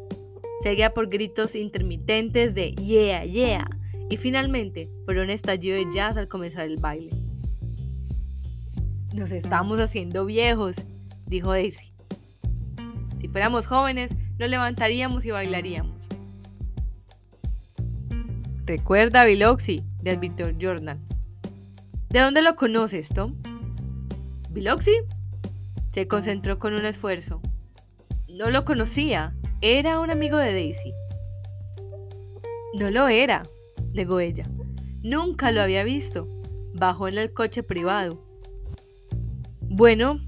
[0.63, 3.67] Seguía por gritos intermitentes de yeah, yeah,
[4.09, 7.20] y finalmente por un estallido de jazz al comenzar el baile.
[9.13, 10.77] Nos estamos haciendo viejos,
[11.25, 11.91] dijo Daisy.
[13.19, 16.07] Si fuéramos jóvenes, nos levantaríamos y bailaríamos.
[18.65, 21.03] Recuerda a Biloxi, de Víctor Jordan.
[22.09, 23.35] ¿De dónde lo conoces, Tom?
[24.49, 24.93] ¿Biloxi?
[25.93, 27.41] Se concentró con un esfuerzo.
[28.29, 29.35] No lo conocía.
[29.59, 30.93] Era un amigo de Daisy.
[32.79, 33.43] No lo era,
[33.93, 34.45] negó ella.
[35.03, 36.27] Nunca lo había visto.
[36.73, 38.23] Bajó en el coche privado.
[39.73, 40.19] Bueno,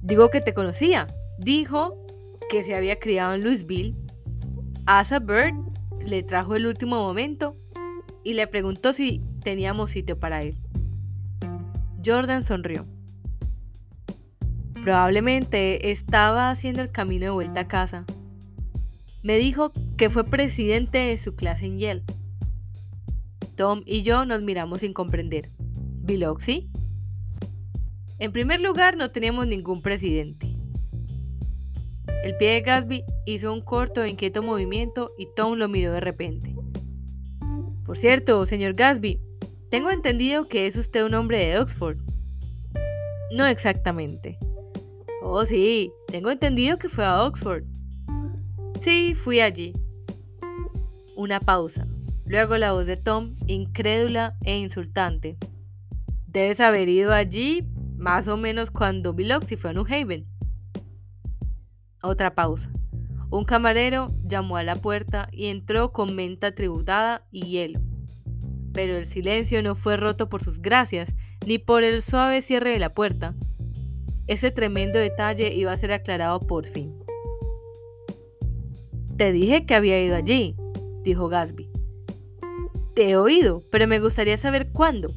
[0.00, 1.08] digo que te conocía.
[1.36, 2.06] Dijo
[2.48, 3.96] que se había criado en Louisville.
[4.86, 5.56] Asa Bird
[6.06, 7.56] le trajo el último momento
[8.22, 10.56] y le preguntó si teníamos sitio para él.
[12.04, 12.86] Jordan sonrió.
[14.84, 18.04] Probablemente estaba haciendo el camino de vuelta a casa.
[19.24, 22.04] Me dijo que fue presidente de su clase en Yale.
[23.56, 25.50] Tom y yo nos miramos sin comprender.
[26.04, 26.70] ¿Biloxi?
[28.22, 30.54] En primer lugar, no teníamos ningún presidente.
[32.22, 35.98] El pie de Gatsby hizo un corto e inquieto movimiento y Tom lo miró de
[35.98, 36.54] repente.
[37.84, 39.18] Por cierto, señor Gatsby,
[39.70, 41.96] tengo entendido que es usted un hombre de Oxford.
[43.32, 44.38] No exactamente.
[45.20, 47.64] Oh, sí, tengo entendido que fue a Oxford.
[48.78, 49.72] Sí, fui allí.
[51.16, 51.88] Una pausa.
[52.24, 55.36] Luego la voz de Tom, incrédula e insultante.
[56.28, 57.66] Debes haber ido allí
[58.02, 60.26] más o menos cuando Biloxi fue a New Haven.
[62.02, 62.68] Otra pausa.
[63.30, 67.80] Un camarero llamó a la puerta y entró con menta tributada y hielo.
[68.72, 71.14] Pero el silencio no fue roto por sus gracias,
[71.46, 73.34] ni por el suave cierre de la puerta.
[74.26, 76.92] Ese tremendo detalle iba a ser aclarado por fin.
[79.16, 80.56] Te dije que había ido allí,
[81.04, 81.70] dijo Gasby.
[82.94, 85.14] Te he oído, pero me gustaría saber cuándo.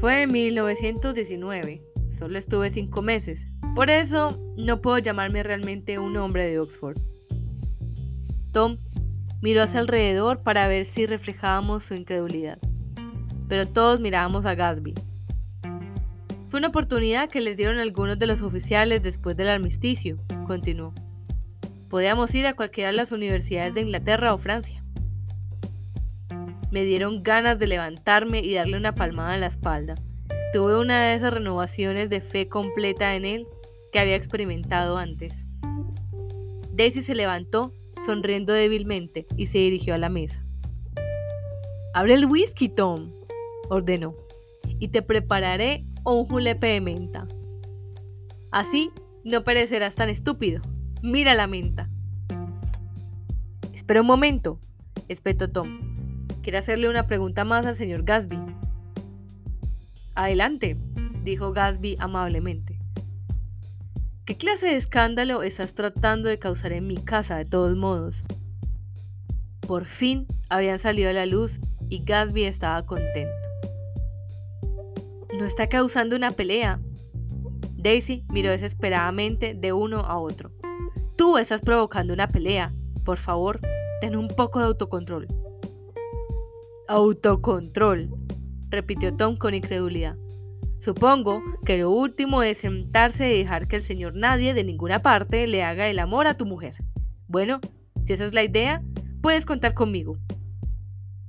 [0.00, 1.82] Fue en 1919.
[2.08, 3.46] Solo estuve cinco meses.
[3.74, 6.96] Por eso no puedo llamarme realmente un hombre de Oxford.
[8.50, 8.78] Tom
[9.42, 12.56] miró hacia alrededor para ver si reflejábamos su incredulidad.
[13.46, 14.94] Pero todos mirábamos a Gasby.
[16.48, 20.94] Fue una oportunidad que les dieron algunos de los oficiales después del armisticio, continuó.
[21.90, 24.79] Podíamos ir a cualquiera de las universidades de Inglaterra o Francia.
[26.70, 29.96] Me dieron ganas de levantarme y darle una palmada en la espalda.
[30.52, 33.46] Tuve una de esas renovaciones de fe completa en él
[33.92, 35.46] que había experimentado antes.
[36.72, 40.42] Daisy se levantó, sonriendo débilmente, y se dirigió a la mesa.
[41.92, 43.10] Abre el whisky, Tom,
[43.68, 44.14] ordenó,
[44.78, 47.24] y te prepararé un julepe de menta.
[48.52, 48.90] Así
[49.24, 50.62] no parecerás tan estúpido.
[51.02, 51.90] Mira la menta.
[53.72, 54.60] Espera un momento,
[55.08, 55.89] espetó Tom.
[56.56, 58.38] Hacerle una pregunta más al señor Gasby.
[60.14, 60.76] Adelante,
[61.22, 62.78] dijo Gasby amablemente.
[64.24, 68.22] ¿Qué clase de escándalo estás tratando de causar en mi casa de todos modos?
[69.66, 73.34] Por fin habían salido a la luz y Gasby estaba contento.
[75.38, 76.80] No está causando una pelea.
[77.76, 80.50] Daisy miró desesperadamente de uno a otro.
[81.16, 82.72] Tú estás provocando una pelea.
[83.04, 83.60] Por favor,
[84.00, 85.26] ten un poco de autocontrol.
[86.90, 88.10] Autocontrol,
[88.68, 90.16] repitió Tom con incredulidad.
[90.80, 95.46] Supongo que lo último es sentarse y dejar que el señor nadie de ninguna parte
[95.46, 96.74] le haga el amor a tu mujer.
[97.28, 97.60] Bueno,
[98.04, 98.82] si esa es la idea,
[99.22, 100.18] puedes contar conmigo.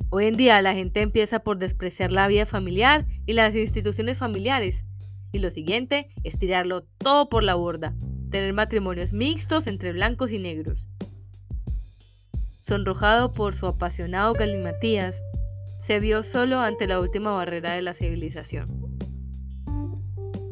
[0.10, 4.84] Hoy en día la gente empieza por despreciar la vida familiar y las instituciones familiares.
[5.32, 7.94] Y lo siguiente es tirarlo todo por la borda,
[8.32, 10.88] tener matrimonios mixtos entre blancos y negros.
[12.62, 15.22] Sonrojado por su apasionado galimatías,
[15.82, 18.70] se vio solo ante la última barrera de la civilización.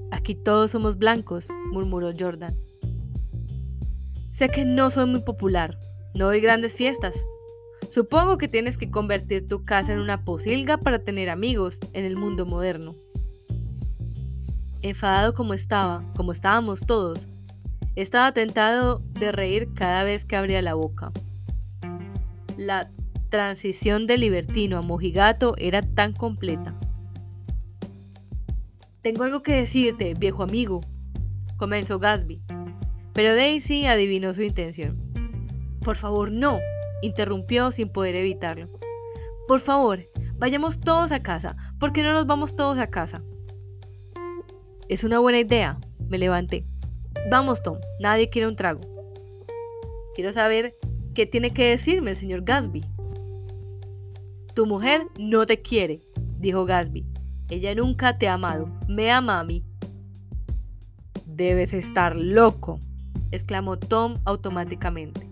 [0.10, 2.56] Aquí todos somos blancos, murmuró Jordan.
[4.32, 5.78] Sé que no soy muy popular,
[6.16, 7.24] no doy grandes fiestas.
[7.92, 12.16] Supongo que tienes que convertir tu casa en una posilga para tener amigos en el
[12.16, 12.96] mundo moderno.
[14.82, 17.28] Enfadado como estaba, como estábamos todos,
[17.96, 21.12] estaba tentado de reír cada vez que abría la boca.
[22.58, 22.90] La
[23.30, 26.76] transición de libertino a mojigato era tan completa.
[29.02, 30.82] Tengo algo que decirte, viejo amigo,
[31.58, 32.42] comenzó Gasby,
[33.14, 34.98] pero Daisy adivinó su intención.
[35.82, 36.60] Por favor, no,
[37.02, 38.68] interrumpió sin poder evitarlo.
[39.48, 40.06] Por favor,
[40.38, 41.56] vayamos todos a casa.
[41.80, 43.22] ¿Por qué no nos vamos todos a casa?
[44.90, 45.78] Es una buena idea,
[46.10, 46.64] Me levanté.
[47.30, 48.82] Vamos, Tom, nadie quiere un trago.
[50.16, 50.76] Quiero saber
[51.14, 52.84] qué tiene que decirme el señor Gasby.
[54.60, 56.02] Tu mujer no te quiere,
[56.38, 57.06] dijo Gasby.
[57.50, 59.64] Ella nunca te ha amado, me ama a mí.
[61.26, 62.82] Debes estar loco,
[63.32, 65.26] exclamó Tom automáticamente.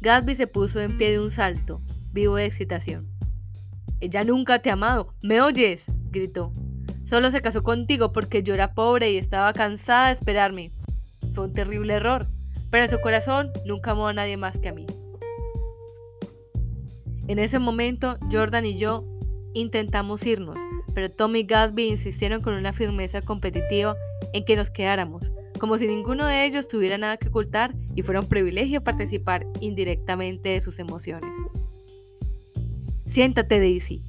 [0.00, 3.06] Gasby se puso en pie de un salto, vivo de excitación.
[4.00, 5.84] Ella nunca te ha amado, ¿me oyes?
[6.10, 6.54] gritó.
[7.04, 10.72] Solo se casó contigo porque yo era pobre y estaba cansada de esperarme.
[11.34, 12.26] Fue un terrible error,
[12.70, 14.86] pero en su corazón nunca amó a nadie más que a mí.
[17.28, 19.04] En ese momento, Jordan y yo
[19.54, 20.58] intentamos irnos,
[20.94, 23.96] pero Tom y Gasby insistieron con una firmeza competitiva
[24.32, 28.20] en que nos quedáramos, como si ninguno de ellos tuviera nada que ocultar y fuera
[28.20, 31.36] un privilegio participar indirectamente de sus emociones.
[33.06, 34.02] Siéntate, Daisy.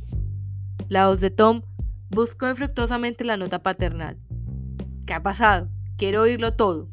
[0.88, 1.61] La voz de Tom
[2.09, 4.18] buscó infructuosamente la nota paternal.
[5.05, 5.70] ¿Qué ha pasado?
[5.97, 6.89] Quiero oírlo todo.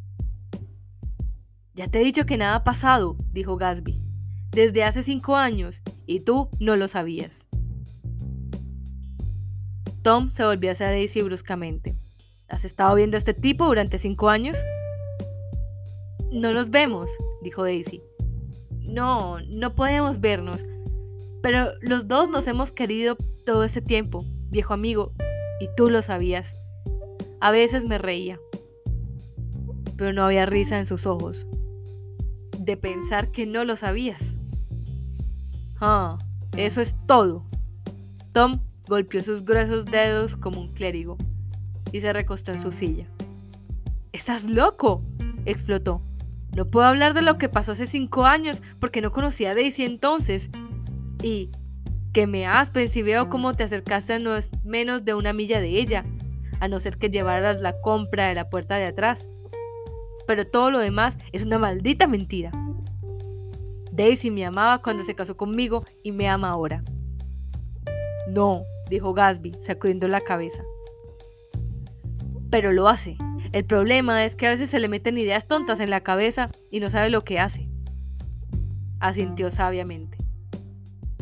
[1.75, 4.03] Ya te he dicho que nada ha pasado, dijo Gasby.
[4.51, 7.47] Desde hace cinco años, y tú no lo sabías.
[10.03, 11.95] Tom se volvió hacia Daisy bruscamente.
[12.49, 14.59] ¿Has estado viendo a este tipo durante cinco años?
[16.33, 17.11] No nos vemos,
[17.43, 18.03] dijo Daisy.
[18.81, 20.65] No, no podemos vernos.
[21.43, 25.13] Pero los dos nos hemos querido todo este tiempo, viejo amigo,
[25.61, 26.57] y tú lo sabías.
[27.41, 28.41] A veces me reía,
[29.97, 31.47] pero no había risa en sus ojos.
[32.59, 34.40] De pensar que no lo sabías.
[35.81, 36.19] Ah,
[36.57, 37.45] eso es todo.
[38.33, 41.17] Tom golpeó sus gruesos dedos como un clérigo
[41.93, 43.07] y se recostó en su silla.
[44.13, 45.03] ¡Estás loco!
[45.47, 46.03] explotó.
[46.57, 49.85] No puedo hablar de lo que pasó hace cinco años porque no conocía a Daisy
[49.85, 50.51] entonces.
[51.23, 51.49] Y
[52.13, 54.33] que me aspes y veo cómo te acercaste a no
[54.65, 56.05] menos de una milla de ella,
[56.59, 59.29] a no ser que llevaras la compra de la puerta de atrás.
[60.27, 62.51] Pero todo lo demás es una maldita mentira.
[64.01, 66.81] Daisy me amaba cuando se casó conmigo y me ama ahora.
[68.29, 70.63] No, dijo Gasby, sacudiendo la cabeza
[72.51, 73.17] pero lo hace.
[73.53, 76.81] El problema es que a veces se le meten ideas tontas en la cabeza y
[76.81, 77.69] no sabe lo que hace.
[78.99, 80.19] Asintió sabiamente.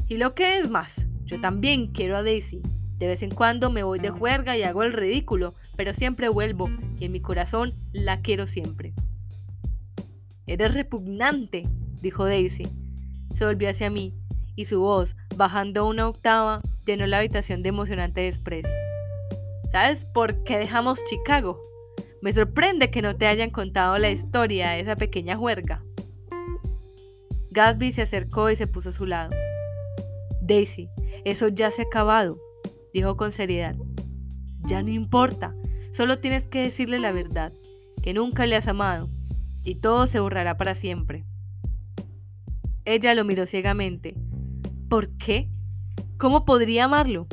[0.09, 2.63] Y lo que es más, yo también quiero a Daisy.
[2.99, 6.69] De vez en cuando me voy de juerga y hago el ridículo, pero siempre vuelvo
[6.99, 8.93] y en mi corazón la quiero siempre.
[10.47, 11.69] Eres repugnante,
[12.01, 12.69] dijo Daisy.
[13.35, 14.15] Se volvió hacia mí
[14.57, 18.73] y su voz, bajando una octava, llenó la habitación de emocionante desprecio.
[19.71, 21.61] ¿Sabes por qué dejamos Chicago?
[22.23, 25.85] Me sorprende que no te hayan contado la historia de esa pequeña juerga.
[27.51, 29.31] Gatsby se acercó y se puso a su lado.
[30.41, 30.89] Daisy,
[31.25, 32.41] eso ya se ha acabado,
[32.93, 33.77] dijo con seriedad.
[34.65, 35.55] Ya no importa,
[35.93, 37.53] solo tienes que decirle la verdad,
[38.03, 39.09] que nunca le has amado,
[39.63, 41.25] y todo se borrará para siempre.
[42.91, 44.15] Ella lo miró ciegamente.
[44.89, 45.51] ¿Por qué?
[46.17, 47.27] ¿Cómo podría amarlo?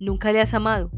[0.00, 0.90] Nunca le has amado.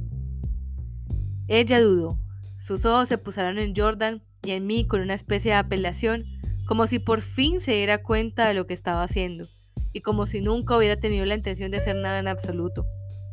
[1.48, 2.16] Ella dudó.
[2.60, 6.26] Sus ojos se posaron en Jordan y en mí con una especie de apelación,
[6.68, 9.48] como si por fin se diera cuenta de lo que estaba haciendo,
[9.92, 12.86] y como si nunca hubiera tenido la intención de hacer nada en absoluto.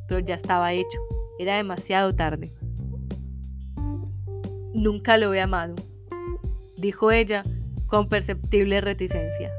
[0.08, 0.98] Pero ya estaba hecho.
[1.38, 2.56] Era demasiado tarde.
[4.74, 5.76] Nunca lo he amado,
[6.76, 7.44] dijo ella
[7.86, 9.52] con perceptible reticencia.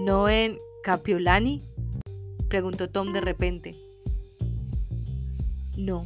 [0.00, 1.62] ¿No en Capiolani?
[2.48, 3.76] preguntó Tom de repente.
[5.76, 6.02] No.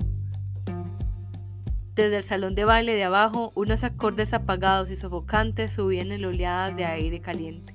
[1.95, 6.77] Desde el salón de baile de abajo, unos acordes apagados y sofocantes subían en oleadas
[6.77, 7.73] de aire caliente.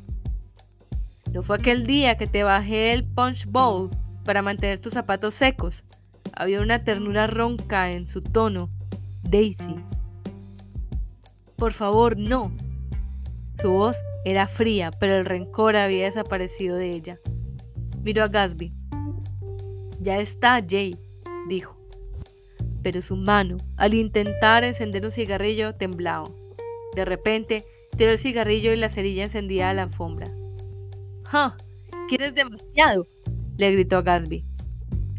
[1.31, 3.89] No fue aquel día que te bajé el punch bowl
[4.25, 5.85] para mantener tus zapatos secos.
[6.33, 8.69] Había una ternura ronca en su tono.
[9.23, 9.75] Daisy.
[11.55, 12.51] Por favor, no.
[13.61, 13.95] Su voz
[14.25, 17.19] era fría, pero el rencor había desaparecido de ella.
[18.03, 18.73] Miró a Gasby.
[19.99, 20.97] Ya está, Jay,
[21.47, 21.79] dijo
[22.81, 26.29] pero su mano, al intentar encender un cigarrillo, temblaba.
[26.95, 27.65] De repente,
[27.97, 30.31] tiró el cigarrillo y la cerilla encendida a la alfombra.
[31.25, 31.55] ¡Ja!
[32.07, 33.05] ¿Quieres demasiado?
[33.57, 34.43] le gritó a Gasby.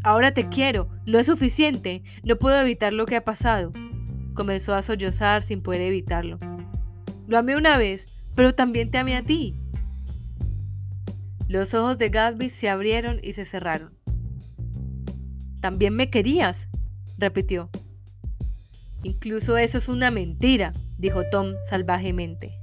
[0.03, 3.71] Ahora te quiero, no es suficiente, no puedo evitar lo que ha pasado.
[4.33, 6.39] Comenzó a sollozar sin poder evitarlo.
[7.27, 8.07] Lo amé una vez,
[8.41, 9.53] pero también te amé a ti.
[11.47, 13.93] Los ojos de Gasby se abrieron y se cerraron.
[15.59, 16.67] También me querías,
[17.19, 17.69] repitió.
[19.03, 22.57] Incluso eso es una mentira, dijo Tom salvajemente.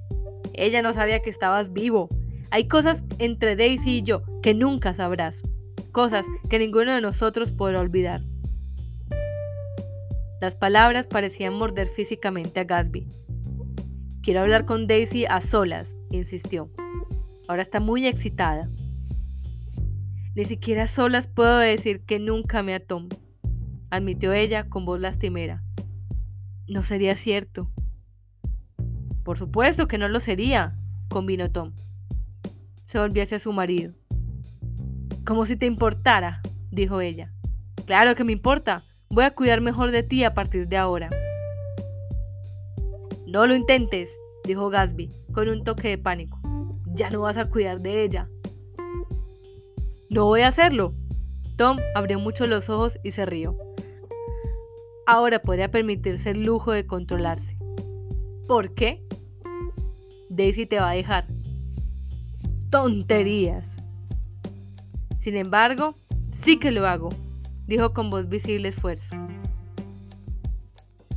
[0.52, 2.08] Ella no sabía que estabas vivo.
[2.50, 5.44] Hay cosas entre Daisy y yo que nunca sabrás.
[5.92, 8.22] Cosas que ninguno de nosotros podrá olvidar.
[10.40, 13.06] Las palabras parecían morder físicamente a Gatsby.
[14.28, 16.70] Quiero hablar con Daisy a solas, insistió.
[17.48, 18.68] Ahora está muy excitada.
[20.34, 23.08] Ni siquiera a solas puedo decir que nunca me a Tom,
[23.88, 25.64] admitió ella con voz lastimera.
[26.66, 27.70] No sería cierto.
[29.24, 30.76] Por supuesto que no lo sería,
[31.08, 31.72] convino Tom.
[32.84, 33.94] Se volvió hacia su marido.
[35.24, 37.32] Como si te importara, dijo ella.
[37.86, 38.82] Claro que me importa.
[39.08, 41.08] Voy a cuidar mejor de ti a partir de ahora.
[43.28, 46.40] No lo intentes, dijo Gasby, con un toque de pánico.
[46.86, 48.30] Ya no vas a cuidar de ella.
[50.08, 50.94] No voy a hacerlo.
[51.58, 53.54] Tom abrió mucho los ojos y se rió.
[55.06, 57.58] Ahora podría permitirse el lujo de controlarse.
[58.48, 59.06] ¿Por qué?
[60.30, 61.26] Daisy te va a dejar.
[62.70, 63.76] Tonterías.
[65.18, 65.92] Sin embargo,
[66.32, 67.10] sí que lo hago,
[67.66, 69.14] dijo con voz visible esfuerzo.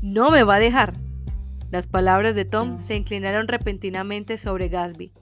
[0.01, 0.93] No me va a dejar.
[1.71, 5.13] Las palabras de Tom se inclinaron repentinamente sobre Gasby.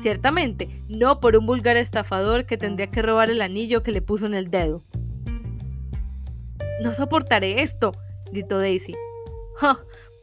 [0.00, 4.26] Ciertamente, no por un vulgar estafador que tendría que robar el anillo que le puso
[4.26, 4.82] en el dedo.
[6.82, 7.92] No soportaré esto,
[8.32, 8.96] gritó Daisy.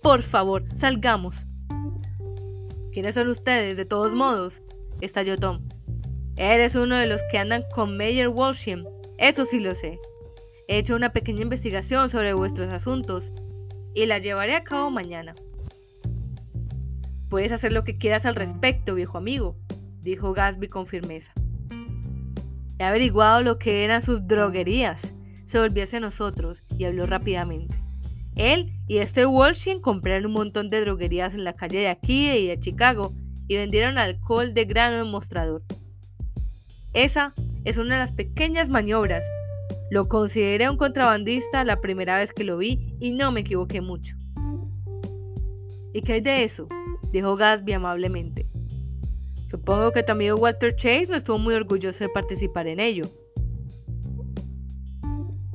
[0.03, 1.45] Por favor, salgamos.
[2.91, 4.61] ¿Quiénes son ustedes, de todos modos?
[4.99, 5.61] estalló Tom.
[6.35, 8.83] Eres uno de los que andan con Mayor Walsham.
[9.17, 9.97] Eso sí lo sé.
[10.67, 13.31] He hecho una pequeña investigación sobre vuestros asuntos
[13.97, 15.33] y la llevaré a cabo mañana.
[17.29, 19.57] Puedes hacer lo que quieras al respecto, viejo amigo,
[20.03, 21.33] dijo Gasby con firmeza.
[22.77, 25.15] He averiguado lo que eran sus droguerías.
[25.45, 27.73] Se volvió hacia nosotros y habló rápidamente.
[28.35, 32.45] Él y este Walshin compraron un montón de droguerías en la calle de aquí y
[32.45, 33.15] de Chicago
[33.47, 35.63] y vendieron alcohol de grano en mostrador.
[36.93, 37.33] Esa
[37.63, 39.25] es una de las pequeñas maniobras.
[39.89, 44.17] Lo consideré un contrabandista la primera vez que lo vi y no me equivoqué mucho.
[45.93, 46.67] ¿Y qué hay de eso?
[47.11, 48.47] dijo Gasby amablemente.
[49.49, 53.05] Supongo que tu amigo Walter Chase no estuvo muy orgulloso de participar en ello.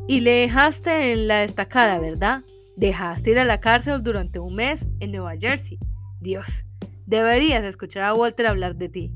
[0.09, 2.43] Y le dejaste en la destacada, ¿verdad?
[2.77, 5.79] Dejaste ir a la cárcel durante un mes en Nueva Jersey.
[6.21, 6.65] Dios,
[7.07, 9.13] deberías escuchar a Walter hablar de ti.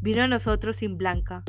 [0.00, 1.42] Vino a nosotros sin blanca.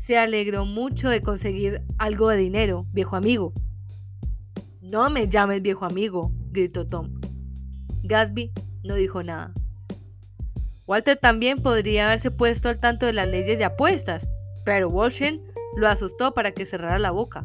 [0.00, 3.52] Se alegró mucho de conseguir algo de dinero, viejo amigo.
[4.80, 7.20] No me llames viejo amigo, gritó Tom.
[8.04, 8.50] Gasby
[8.82, 9.52] no dijo nada.
[10.86, 14.26] Walter también podría haberse puesto al tanto de las leyes de apuestas,
[14.64, 15.42] pero Walshin
[15.76, 17.44] lo asustó para que cerrara la boca.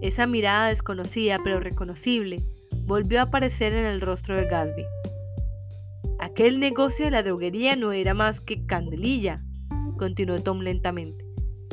[0.00, 2.42] Esa mirada desconocida pero reconocible
[2.86, 4.86] volvió a aparecer en el rostro de Gasby.
[6.18, 9.44] Aquel negocio de la droguería no era más que candelilla,
[9.98, 11.26] continuó Tom lentamente.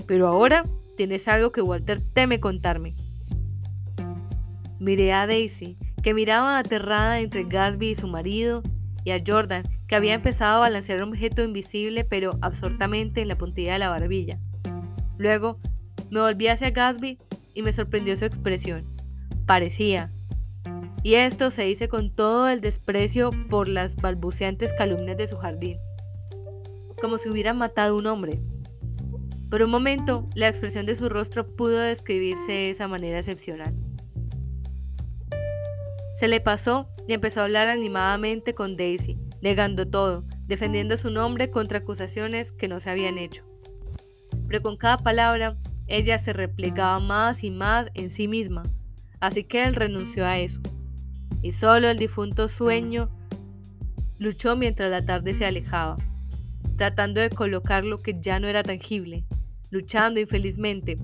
[0.06, 0.64] Pero ahora
[0.98, 2.96] tienes algo que Walter teme contarme.
[4.80, 8.62] Miré a Daisy, que miraba aterrada entre Gasby y su marido,
[9.06, 13.38] y a Jordan, que había empezado a balancear un objeto invisible pero absortamente en la
[13.38, 14.40] puntilla de la barbilla.
[15.18, 15.58] Luego
[16.10, 17.20] me volví hacia Gasby
[17.54, 18.84] y me sorprendió su expresión.
[19.46, 20.12] Parecía.
[21.04, 25.78] Y esto se dice con todo el desprecio por las balbuceantes calumnias de su jardín.
[27.02, 28.42] Como si hubiera matado a un hombre.
[29.50, 33.74] Por un momento, la expresión de su rostro pudo describirse de esa manera excepcional.
[36.18, 41.52] Se le pasó y empezó a hablar animadamente con Daisy, negando todo, defendiendo su nombre
[41.52, 43.44] contra acusaciones que no se habían hecho.
[44.48, 48.64] Pero con cada palabra, ella se replegaba más y más en sí misma,
[49.20, 50.62] así que él renunció a eso.
[51.42, 53.10] Y solo el difunto sueño
[54.18, 55.98] luchó mientras la tarde se alejaba,
[56.76, 59.26] tratando de colocar lo que ya no era tangible,
[59.70, 60.98] luchando infelizmente,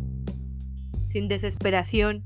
[1.07, 2.23] sin desesperación,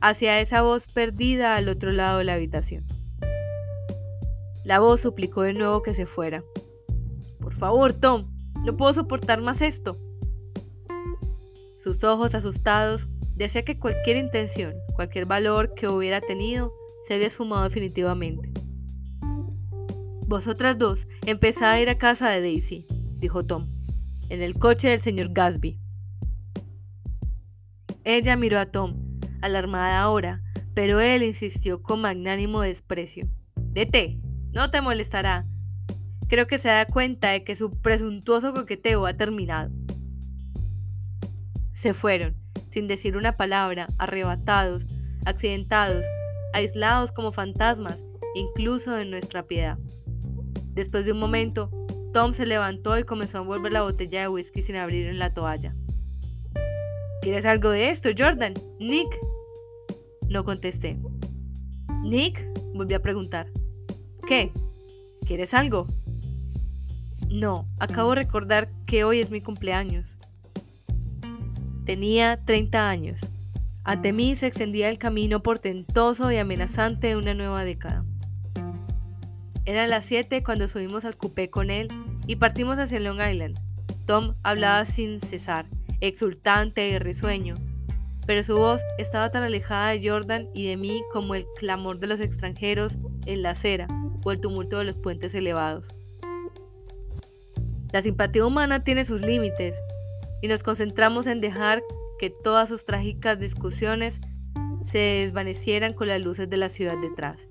[0.00, 2.84] hacia esa voz perdida al otro lado de la habitación.
[4.64, 6.42] La voz suplicó de nuevo que se fuera.
[7.40, 8.32] Por favor, Tom,
[8.64, 9.96] no puedo soportar más esto.
[11.78, 13.06] Sus ojos asustados
[13.36, 16.72] decía que cualquier intención, cualquier valor que hubiera tenido,
[17.06, 18.65] se había esfumado definitivamente.
[20.28, 22.84] Vosotras dos, empezad a ir a casa de Daisy,
[23.18, 23.68] dijo Tom,
[24.28, 25.78] en el coche del señor Gasby.
[28.02, 30.42] Ella miró a Tom, alarmada ahora,
[30.74, 33.28] pero él insistió con magnánimo desprecio.
[33.54, 34.18] Vete,
[34.50, 35.46] no te molestará.
[36.26, 39.70] Creo que se da cuenta de que su presuntuoso coqueteo ha terminado.
[41.72, 42.34] Se fueron,
[42.68, 44.86] sin decir una palabra, arrebatados,
[45.24, 46.04] accidentados,
[46.52, 48.04] aislados como fantasmas,
[48.34, 49.78] incluso en nuestra piedad.
[50.76, 51.70] Después de un momento,
[52.12, 55.32] Tom se levantó y comenzó a envolver la botella de whisky sin abrir en la
[55.32, 55.74] toalla.
[57.22, 58.52] ¿Quieres algo de esto, Jordan?
[58.78, 59.08] Nick.
[60.28, 60.98] No contesté.
[62.02, 63.46] Nick, volví a preguntar.
[64.28, 64.52] ¿Qué?
[65.24, 65.86] ¿Quieres algo?
[67.30, 70.18] No, acabo de recordar que hoy es mi cumpleaños.
[71.86, 73.20] Tenía 30 años.
[73.82, 78.04] Ante mí se extendía el camino portentoso y amenazante de una nueva década.
[79.66, 81.88] Eran las 7 cuando subimos al coupé con él
[82.28, 83.58] y partimos hacia Long Island.
[84.06, 85.66] Tom hablaba sin cesar,
[86.00, 87.56] exultante y risueño,
[88.26, 92.06] pero su voz estaba tan alejada de Jordan y de mí como el clamor de
[92.06, 92.96] los extranjeros
[93.26, 93.88] en la acera
[94.22, 95.88] o el tumulto de los puentes elevados.
[97.92, 99.80] La simpatía humana tiene sus límites
[100.42, 101.82] y nos concentramos en dejar
[102.20, 104.20] que todas sus trágicas discusiones
[104.84, 107.48] se desvanecieran con las luces de la ciudad detrás.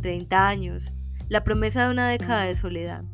[0.00, 0.92] Treinta años,
[1.30, 3.04] la promesa de una década de soledad,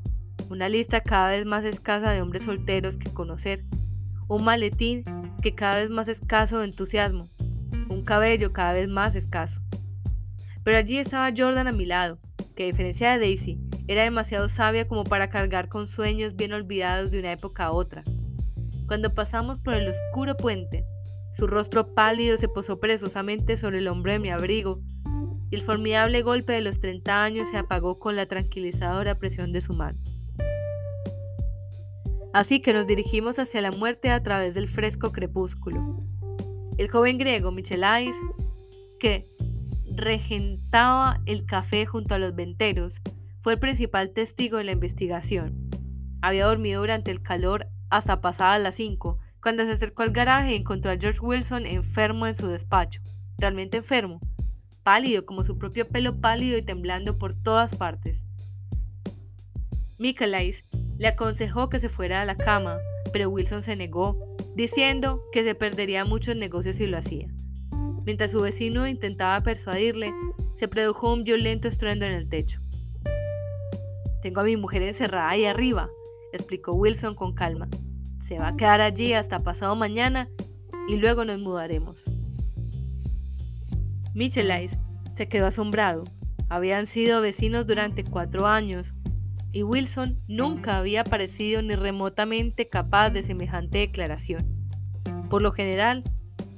[0.48, 3.62] una lista cada vez más escasa de hombres solteros que conocer,
[4.26, 5.04] un maletín
[5.42, 7.28] que cada vez más escaso de entusiasmo,
[7.90, 9.60] un cabello cada vez más escaso.
[10.64, 12.18] Pero allí estaba Jordan a mi lado,
[12.54, 17.10] que a diferencia de Daisy, era demasiado sabia como para cargar con sueños bien olvidados
[17.10, 18.02] de una época a otra.
[18.86, 20.86] Cuando pasamos por el oscuro puente,
[21.34, 24.80] su rostro pálido se posó perezosamente sobre el hombro de mi abrigo,
[25.50, 29.74] el formidable golpe de los 30 años se apagó con la tranquilizadora presión de su
[29.74, 29.98] mano.
[32.32, 36.04] Así que nos dirigimos hacia la muerte a través del fresco crepúsculo.
[36.76, 38.14] El joven griego Michelais,
[38.98, 39.26] que
[39.94, 43.00] regentaba el café junto a los venteros,
[43.40, 45.70] fue el principal testigo de la investigación.
[46.20, 50.56] Había dormido durante el calor hasta pasadas las 5, cuando se acercó al garaje y
[50.56, 53.00] encontró a George Wilson enfermo en su despacho,
[53.38, 54.20] realmente enfermo,
[54.86, 58.24] pálido como su propio pelo pálido y temblando por todas partes.
[59.98, 60.64] Michelais
[60.96, 62.78] le aconsejó que se fuera a la cama,
[63.12, 64.16] pero Wilson se negó,
[64.54, 67.26] diciendo que se perdería muchos negocios si lo hacía.
[68.04, 70.14] Mientras su vecino intentaba persuadirle,
[70.54, 72.60] se produjo un violento estruendo en el techo.
[74.22, 75.90] Tengo a mi mujer encerrada ahí arriba,
[76.32, 77.66] explicó Wilson con calma.
[78.24, 80.28] Se va a quedar allí hasta pasado mañana
[80.86, 82.04] y luego nos mudaremos.
[84.16, 84.78] Michelais
[85.14, 86.04] se quedó asombrado.
[86.48, 88.94] Habían sido vecinos durante cuatro años
[89.52, 94.42] y Wilson nunca había parecido ni remotamente capaz de semejante declaración.
[95.28, 96.02] Por lo general,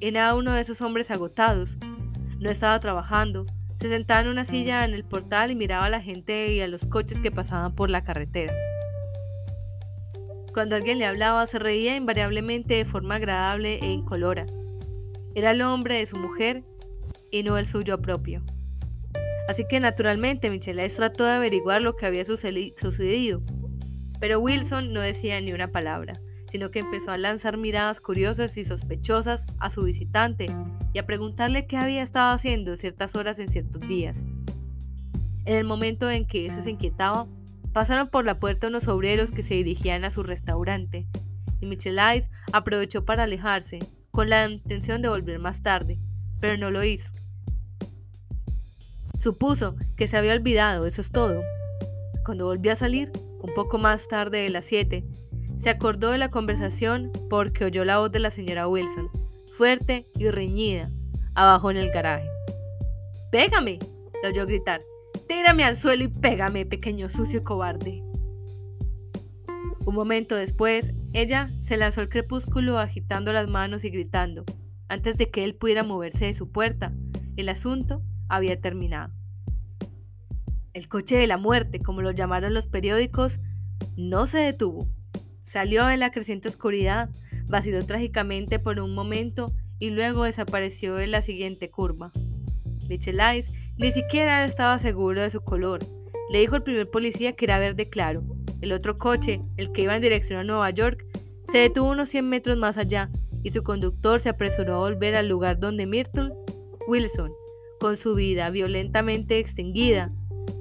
[0.01, 1.77] era uno de esos hombres agotados.
[2.39, 3.43] No estaba trabajando,
[3.81, 6.69] se sentaba en una silla en el portal y miraba a la gente y a
[6.69, 8.55] los coches que pasaban por la carretera.
[10.55, 14.47] Cuando alguien le hablaba, se reía invariablemente de forma agradable e incolora.
[15.35, 16.63] Era el hombre de su mujer
[17.31, 18.43] y no el suyo propio.
[19.49, 23.41] Así que naturalmente Michelet trató de averiguar lo que había sucedido,
[24.21, 26.21] pero Wilson no decía ni una palabra,
[26.51, 30.47] sino que empezó a lanzar miradas curiosas y sospechosas a su visitante
[30.93, 34.25] y a preguntarle qué había estado haciendo ciertas horas en ciertos días.
[35.45, 37.27] En el momento en que ese se inquietaba,
[37.73, 41.07] pasaron por la puerta unos obreros que se dirigían a su restaurante,
[41.61, 43.79] y Michelais aprovechó para alejarse,
[44.11, 45.99] con la intención de volver más tarde,
[46.41, 47.13] pero no lo hizo.
[49.19, 51.43] Supuso que se había olvidado, eso es todo.
[52.25, 53.11] Cuando volvió a salir,
[53.41, 55.05] un poco más tarde de las 7,
[55.57, 59.11] se acordó de la conversación porque oyó la voz de la señora Wilson,
[59.53, 60.91] fuerte y reñida,
[61.35, 62.29] abajo en el garaje.
[63.33, 63.79] ¡Pégame!
[64.23, 64.83] le oyó gritar.
[65.27, 68.03] Tírame al suelo y pégame, pequeño sucio y cobarde.
[69.85, 74.45] Un momento después, ella se lanzó al crepúsculo agitando las manos y gritando.
[74.89, 76.93] Antes de que él pudiera moverse de su puerta,
[77.37, 79.13] el asunto había terminado.
[80.75, 83.41] El coche de la muerte, como lo llamaron los periódicos,
[83.97, 84.89] no se detuvo.
[85.43, 87.11] Salió en la creciente oscuridad,
[87.47, 92.13] vaciló trágicamente por un momento y luego desapareció en la siguiente curva.
[92.89, 95.81] Michelais ni siquiera estaba seguro de su color.
[96.31, 98.23] Le dijo el primer policía que era verde claro.
[98.61, 101.05] El otro coche, el que iba en dirección a Nueva York,
[101.45, 103.11] se detuvo unos 100 metros más allá
[103.43, 106.33] y su conductor se apresuró a volver al lugar donde Myrtle
[106.87, 107.33] Wilson
[107.79, 110.13] con su vida violentamente extinguida,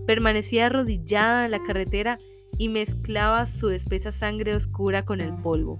[0.06, 2.18] permanecía arrodillada en la carretera
[2.58, 5.80] y mezclaba su espesa sangre oscura con el polvo.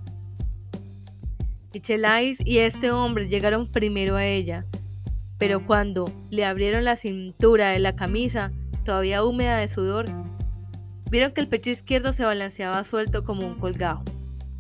[1.74, 4.66] Michelais y este hombre llegaron primero a ella,
[5.38, 8.52] pero cuando le abrieron la cintura de la camisa,
[8.84, 10.06] todavía húmeda de sudor,
[11.12, 14.04] vieron que el pecho izquierdo se balanceaba suelto como un colgajo,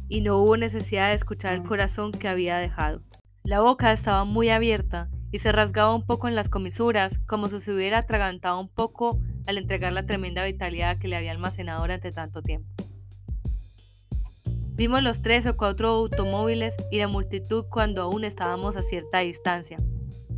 [0.10, 3.02] y no hubo necesidad de escuchar el corazón que había dejado.
[3.44, 7.60] La boca estaba muy abierta y se rasgaba un poco en las comisuras, como si
[7.60, 12.12] se hubiera atragantado un poco al entregar la tremenda vitalidad que le había almacenado durante
[12.12, 12.68] tanto tiempo.
[14.78, 19.78] Vimos los tres o cuatro automóviles y la multitud cuando aún estábamos a cierta distancia.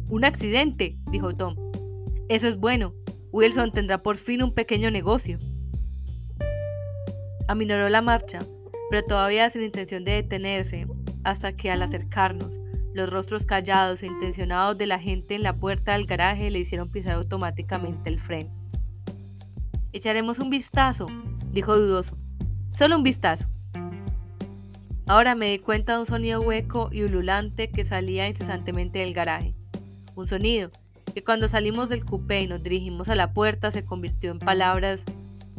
[0.07, 1.55] Un accidente, dijo Tom.
[2.29, 2.93] Eso es bueno.
[3.31, 5.37] Wilson tendrá por fin un pequeño negocio.
[7.47, 8.39] Aminoró la marcha,
[8.89, 10.87] pero todavía sin intención de detenerse,
[11.23, 12.58] hasta que al acercarnos,
[12.93, 16.89] los rostros callados e intencionados de la gente en la puerta del garaje le hicieron
[16.89, 18.49] pisar automáticamente el freno.
[19.93, 21.07] Echaremos un vistazo,
[21.51, 22.17] dijo dudoso.
[22.71, 23.47] Solo un vistazo.
[25.07, 29.55] Ahora me di cuenta de un sonido hueco y ululante que salía incesantemente del garaje.
[30.15, 30.69] Un sonido
[31.13, 35.05] que cuando salimos del coupé y nos dirigimos a la puerta se convirtió en palabras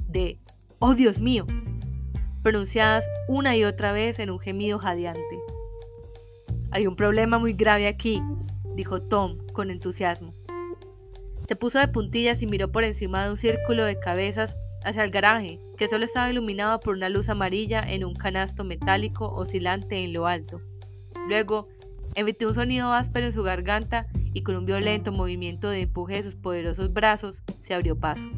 [0.07, 0.39] de
[0.78, 1.47] ¡Oh Dios mío!
[2.43, 5.39] pronunciadas una y otra vez en un gemido jadeante.
[6.73, 8.23] Hay un problema muy grave aquí,
[8.75, 10.31] dijo Tom con entusiasmo.
[11.47, 15.11] Se puso de puntillas y miró por encima de un círculo de cabezas hacia el
[15.11, 20.12] garaje, que solo estaba iluminado por una luz amarilla en un canasto metálico oscilante en
[20.12, 20.61] lo alto.
[21.29, 21.68] Luego,
[22.14, 26.23] emitió un sonido áspero en su garganta y con un violento movimiento de empuje de
[26.23, 28.29] sus poderosos brazos se abrió paso.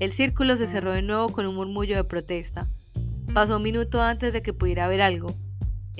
[0.00, 2.66] El círculo se cerró de nuevo con un murmullo de protesta.
[3.32, 5.36] Pasó un minuto antes de que pudiera ver algo.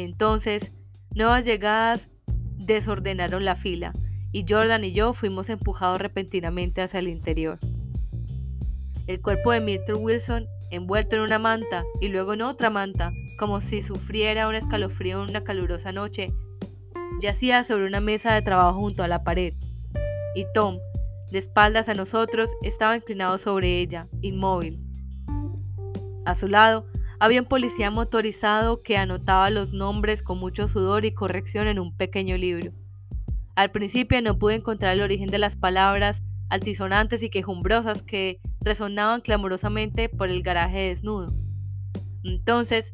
[0.05, 0.73] Entonces,
[1.15, 2.09] nuevas llegadas
[2.57, 3.93] desordenaron la fila
[4.33, 7.59] y Jordan y yo fuimos empujados repentinamente hacia el interior.
[9.07, 9.97] El cuerpo de Mr.
[9.99, 15.23] Wilson, envuelto en una manta y luego en otra manta, como si sufriera un escalofrío
[15.23, 16.33] en una calurosa noche,
[17.21, 19.53] yacía sobre una mesa de trabajo junto a la pared.
[20.35, 20.79] Y Tom,
[21.31, 24.81] de espaldas a nosotros, estaba inclinado sobre ella, inmóvil.
[26.25, 26.87] A su lado
[27.21, 31.95] había un policía motorizado que anotaba los nombres con mucho sudor y corrección en un
[31.95, 32.73] pequeño libro.
[33.55, 39.21] Al principio no pude encontrar el origen de las palabras altisonantes y quejumbrosas que resonaban
[39.21, 41.31] clamorosamente por el garaje desnudo.
[42.25, 42.91] Entonces,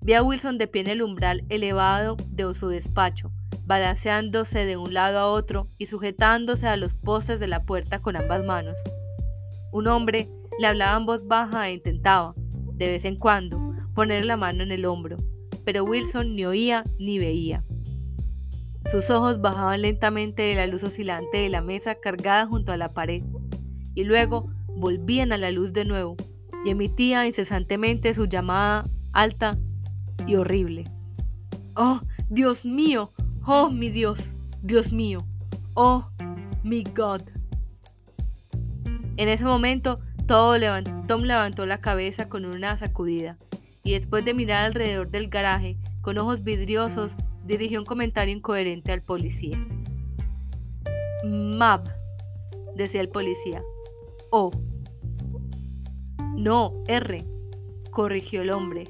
[0.00, 3.30] vi a Wilson de pie en el umbral elevado de su despacho,
[3.66, 8.16] balanceándose de un lado a otro y sujetándose a los postes de la puerta con
[8.16, 8.78] ambas manos.
[9.70, 12.34] Un hombre le hablaba en voz baja e intentaba,
[12.76, 15.16] de vez en cuando, poner la mano en el hombro,
[15.64, 17.64] pero Wilson ni oía ni veía.
[18.90, 22.90] Sus ojos bajaban lentamente de la luz oscilante de la mesa cargada junto a la
[22.90, 23.22] pared,
[23.94, 26.16] y luego volvían a la luz de nuevo,
[26.64, 29.58] y emitía incesantemente su llamada alta
[30.26, 30.84] y horrible.
[31.76, 33.12] ¡Oh, Dios mío!
[33.46, 34.18] Oh, mi Dios,
[34.62, 35.26] Dios mío.
[35.74, 36.08] Oh,
[36.62, 37.22] mi God.
[39.16, 40.56] En ese momento, todo
[41.06, 43.36] Tom levantó la cabeza con una sacudida
[43.82, 47.14] y después de mirar alrededor del garaje con ojos vidriosos,
[47.44, 49.58] dirigió un comentario incoherente al policía.
[51.24, 51.82] Mab,
[52.74, 53.62] decía el policía.
[54.30, 54.50] O.
[56.36, 57.24] No, R,
[57.90, 58.84] corrigió el hombre.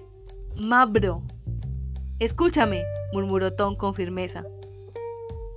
[0.56, 1.22] Mabro.
[2.20, 4.44] Escúchame, murmuró Tom con firmeza.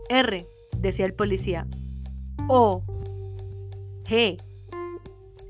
[0.09, 0.47] R,
[0.79, 1.67] decía el policía.
[2.47, 2.83] O.
[4.05, 4.41] G.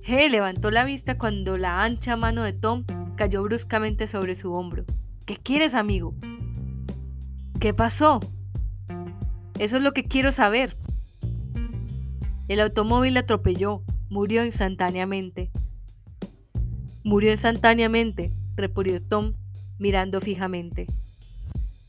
[0.08, 2.86] G levantó la vista cuando la ancha mano de Tom
[3.18, 4.86] cayó bruscamente sobre su hombro.
[5.26, 6.14] ¿Qué quieres, amigo?
[7.60, 8.22] ¿Qué pasó?
[9.60, 10.78] Eso es lo que quiero saber.
[12.48, 15.52] El automóvil atropelló, murió instantáneamente.
[17.04, 19.34] Murió instantáneamente, repurió Tom
[19.78, 20.88] mirando fijamente.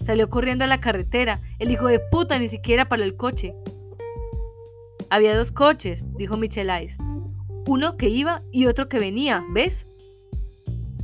[0.02, 1.40] Salió corriendo a la carretera.
[1.60, 3.54] El hijo de puta ni siquiera paró el coche.
[5.08, 6.98] Había dos coches, dijo Michelais.
[7.68, 9.86] Uno que iba y otro que venía, ¿ves?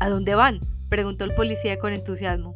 [0.00, 0.60] ¿A dónde van?
[0.88, 2.54] preguntó el policía con entusiasmo.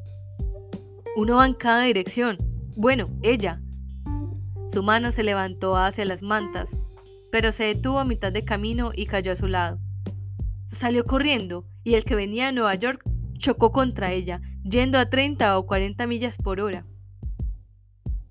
[1.14, 2.38] Uno va en cada dirección.
[2.74, 3.60] Bueno, ella.
[4.72, 6.74] Su mano se levantó hacia las mantas,
[7.30, 9.78] pero se detuvo a mitad de camino y cayó a su lado.
[10.64, 13.02] Salió corriendo y el que venía de Nueva York
[13.34, 16.86] chocó contra ella, yendo a 30 o 40 millas por hora.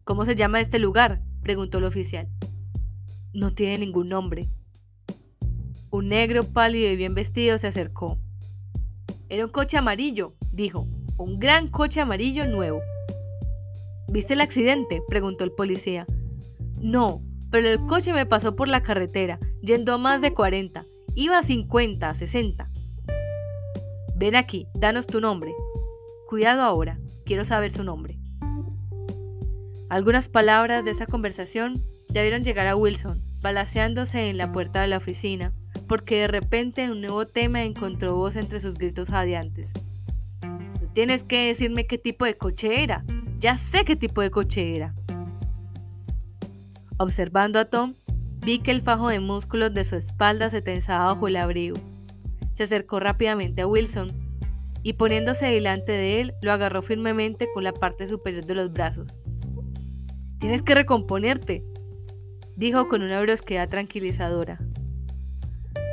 [0.06, 1.22] ¿Cómo se llama este lugar?
[1.44, 2.28] preguntó el oficial.
[3.32, 4.50] No tiene ningún nombre.
[5.90, 8.18] Un negro pálido y bien vestido se acercó.
[9.30, 12.82] Era un coche amarillo, dijo, un gran coche amarillo nuevo.
[14.10, 15.02] ¿Viste el accidente?
[15.08, 16.06] preguntó el policía.
[16.76, 17.22] No,
[17.52, 20.86] pero el coche me pasó por la carretera, yendo a más de 40.
[21.16, 22.70] Iba a 50, 60.
[24.16, 25.54] Ven aquí, danos tu nombre.
[26.28, 28.20] Cuidado ahora, quiero saber su nombre.
[29.90, 34.98] Algunas palabras de esa conversación debieron llegar a Wilson, balaseándose en la puerta de la
[34.98, 35.54] oficina,
[35.88, 39.74] porque de repente un nuevo tema encontró voz entre sus gritos jadeantes.
[40.42, 43.04] No tienes que decirme qué tipo de coche era.
[43.40, 44.94] Ya sé qué tipo de coche era.
[46.98, 47.94] Observando a Tom,
[48.40, 51.78] vi que el fajo de músculos de su espalda se tensaba bajo el abrigo.
[52.54, 54.12] Se acercó rápidamente a Wilson
[54.84, 59.14] y poniéndose delante de él, lo agarró firmemente con la parte superior de los brazos.
[60.40, 61.64] Tienes que recomponerte,
[62.56, 64.58] dijo con una brusquedad tranquilizadora.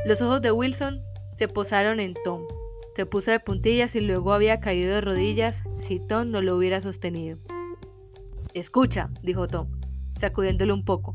[0.05, 1.01] Los ojos de Wilson
[1.39, 2.43] se posaron en Tom.
[2.95, 6.81] Se puso de puntillas y luego había caído de rodillas si Tom no lo hubiera
[6.81, 7.39] sostenido.
[8.53, 9.69] Escucha, dijo Tom,
[10.21, 11.15] sacudiéndole un poco.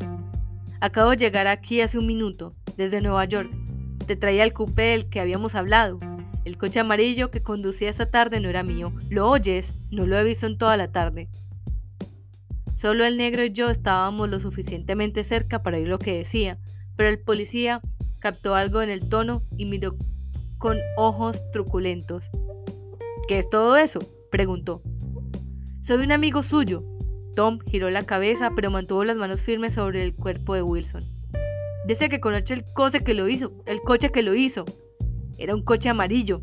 [0.81, 3.51] Acabo de llegar aquí hace un minuto, desde Nueva York.
[4.07, 5.99] Te traía el coupé del que habíamos hablado.
[6.43, 8.91] El coche amarillo que conducía esta tarde no era mío.
[9.11, 9.73] ¿Lo oyes?
[9.91, 11.29] No lo he visto en toda la tarde.
[12.73, 16.57] Solo el negro y yo estábamos lo suficientemente cerca para oír lo que decía,
[16.95, 17.81] pero el policía
[18.19, 19.95] captó algo en el tono y miró
[20.57, 22.29] con ojos truculentos.
[23.27, 23.99] ¿Qué es todo eso?
[24.29, 24.81] preguntó.
[25.81, 26.83] Soy un amigo suyo.
[27.35, 31.03] Tom giró la cabeza, pero mantuvo las manos firmes sobre el cuerpo de Wilson.
[31.87, 34.65] Dice que conoce el coche que lo hizo, el coche que lo hizo.
[35.37, 36.41] Era un coche amarillo.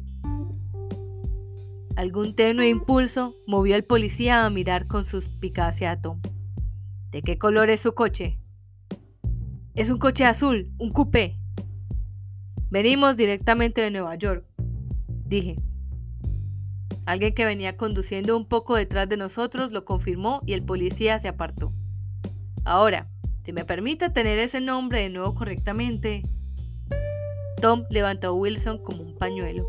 [1.97, 6.21] Algún tenue impulso movió al policía a mirar con suspicacia a Tom.
[7.11, 8.39] ¿De qué color es su coche?
[9.75, 11.39] Es un coche azul, un coupé.
[12.71, 14.45] Venimos directamente de Nueva York,
[15.25, 15.57] dije.
[17.07, 21.29] Alguien que venía conduciendo un poco detrás de nosotros lo confirmó y el policía se
[21.29, 21.73] apartó.
[22.65, 23.09] Ahora,
[23.45, 26.25] si me permite tener ese nombre de nuevo correctamente.
[27.63, 29.65] Tom levantó a Wilson como un pañuelo.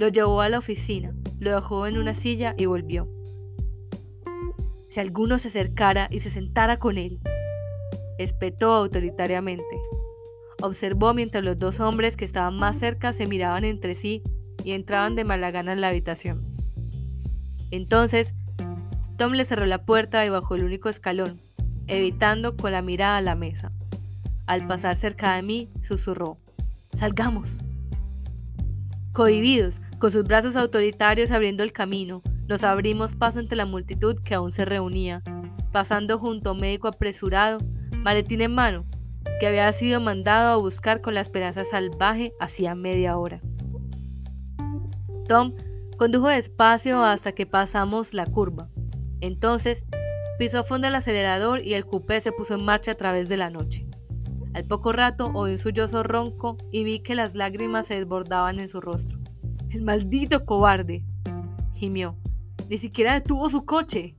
[0.00, 3.08] Lo llevó a la oficina, lo dejó en una silla y volvió.
[4.88, 7.20] Si alguno se acercara y se sentara con él,
[8.18, 9.76] espetó autoritariamente.
[10.62, 14.22] Observó mientras los dos hombres que estaban más cerca se miraban entre sí
[14.64, 16.44] y entraban de mala gana en la habitación.
[17.70, 18.34] Entonces,
[19.16, 21.40] Tom le cerró la puerta y bajó el único escalón,
[21.86, 23.72] evitando con la mirada la mesa.
[24.46, 26.38] Al pasar cerca de mí, susurró,
[26.94, 27.58] Salgamos.
[29.12, 34.34] Cohibidos, con sus brazos autoritarios abriendo el camino, nos abrimos paso entre la multitud que
[34.34, 35.22] aún se reunía,
[35.72, 37.58] pasando junto a un médico apresurado,
[37.96, 38.84] maletín en mano,
[39.40, 43.40] que había sido mandado a buscar con la esperanza salvaje hacía media hora.
[45.28, 45.54] Tom
[45.96, 48.68] condujo despacio hasta que pasamos la curva.
[49.20, 49.84] Entonces
[50.36, 53.50] Pisó fondo el acelerador y el coupé se puso en marcha a través de la
[53.50, 53.86] noche.
[54.52, 58.68] Al poco rato oí un sollozo ronco y vi que las lágrimas se desbordaban en
[58.68, 59.18] su rostro.
[59.70, 61.04] ¡El maldito cobarde!
[61.74, 62.16] gimió.
[62.68, 64.16] Ni siquiera detuvo su coche.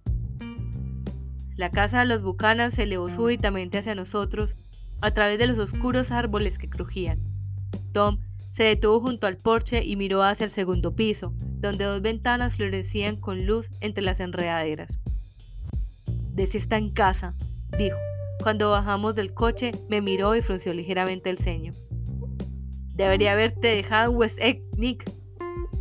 [1.57, 4.55] La casa de los Buchanan se elevó súbitamente hacia nosotros
[5.01, 7.19] a través de los oscuros árboles que crujían.
[7.91, 8.19] Tom
[8.51, 13.17] se detuvo junto al porche y miró hacia el segundo piso, donde dos ventanas florecían
[13.17, 14.99] con luz entre las enredaderas
[16.35, 17.33] de si está en casa,
[17.77, 17.97] dijo.
[18.43, 21.73] Cuando bajamos del coche, me miró y frunció ligeramente el ceño.
[22.93, 25.09] Debería haberte dejado en West Egg, Nick.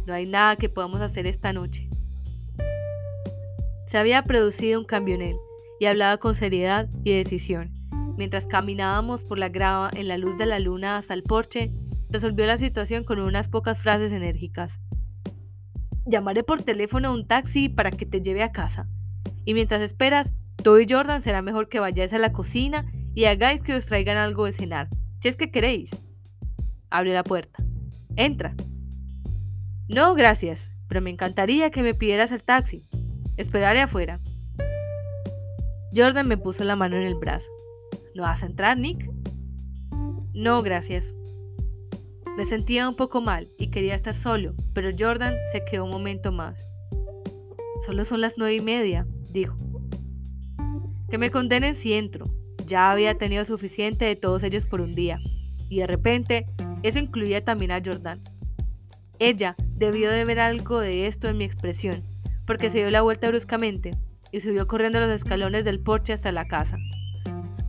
[0.06, 1.88] No hay nada que podamos hacer esta noche.
[3.86, 5.36] Se había producido un cambio en él
[5.80, 7.72] y hablaba con seriedad y decisión.
[8.16, 11.72] Mientras caminábamos por la grava en la luz de la luna hasta el porche,
[12.10, 14.80] resolvió la situación con unas pocas frases enérgicas.
[16.06, 18.88] Llamaré por teléfono a un taxi para que te lleve a casa.
[19.44, 20.34] Y mientras esperas,
[20.64, 24.16] Tú y Jordan será mejor que vayáis a la cocina y hagáis que os traigan
[24.16, 24.88] algo de cenar,
[25.20, 25.90] si es que queréis.
[26.88, 27.62] Abre la puerta.
[28.16, 28.54] Entra.
[29.90, 32.88] No, gracias, pero me encantaría que me pidieras el taxi.
[33.36, 34.20] Esperaré afuera.
[35.94, 37.50] Jordan me puso la mano en el brazo.
[38.14, 39.10] ¿No vas a entrar, Nick?
[40.32, 41.18] No, gracias.
[42.36, 46.30] Me sentía un poco mal y quería estar solo, pero Jordan se quedó un momento
[46.30, 46.58] más.
[47.84, 49.56] Solo son las nueve y media, dijo.
[51.10, 52.26] Que me condenen si entro.
[52.66, 55.18] Ya había tenido suficiente de todos ellos por un día.
[55.68, 56.46] Y de repente,
[56.82, 58.20] eso incluía también a Jordan.
[59.18, 62.04] Ella debió de ver algo de esto en mi expresión,
[62.46, 63.92] porque se dio la vuelta bruscamente
[64.32, 66.78] y subió corriendo los escalones del porche hasta la casa.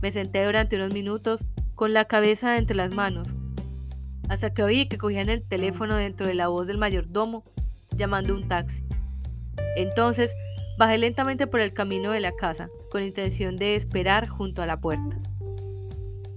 [0.02, 1.44] Me senté durante unos minutos
[1.74, 3.34] con la cabeza entre las manos,
[4.28, 7.44] hasta que oí que cogían el teléfono dentro de la voz del mayordomo
[7.96, 8.82] llamando un taxi.
[9.76, 10.34] Entonces
[10.78, 14.78] Bajé lentamente por el camino de la casa, con intención de esperar junto a la
[14.78, 15.16] puerta.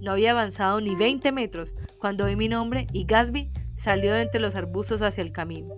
[0.00, 4.40] No había avanzado ni 20 metros cuando oí mi nombre y Gatsby salió de entre
[4.40, 5.74] los arbustos hacia el camino.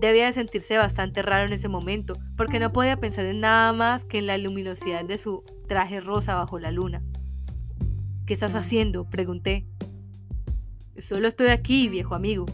[0.00, 4.04] Debía de sentirse bastante raro en ese momento, porque no podía pensar en nada más
[4.04, 7.02] que en la luminosidad de su traje rosa bajo la luna.
[8.26, 9.08] ¿Qué estás haciendo?
[9.08, 9.66] pregunté.
[10.98, 12.46] Solo estoy aquí, viejo amigo.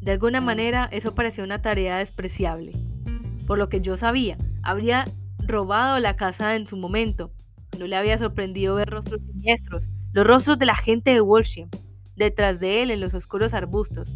[0.00, 2.72] De alguna manera eso parecía una tarea despreciable
[3.48, 5.06] por lo que yo sabía, habría
[5.38, 7.32] robado la casa en su momento.
[7.78, 11.70] No le había sorprendido ver rostros siniestros, los rostros de la gente de Walsham,
[12.14, 14.14] detrás de él en los oscuros arbustos.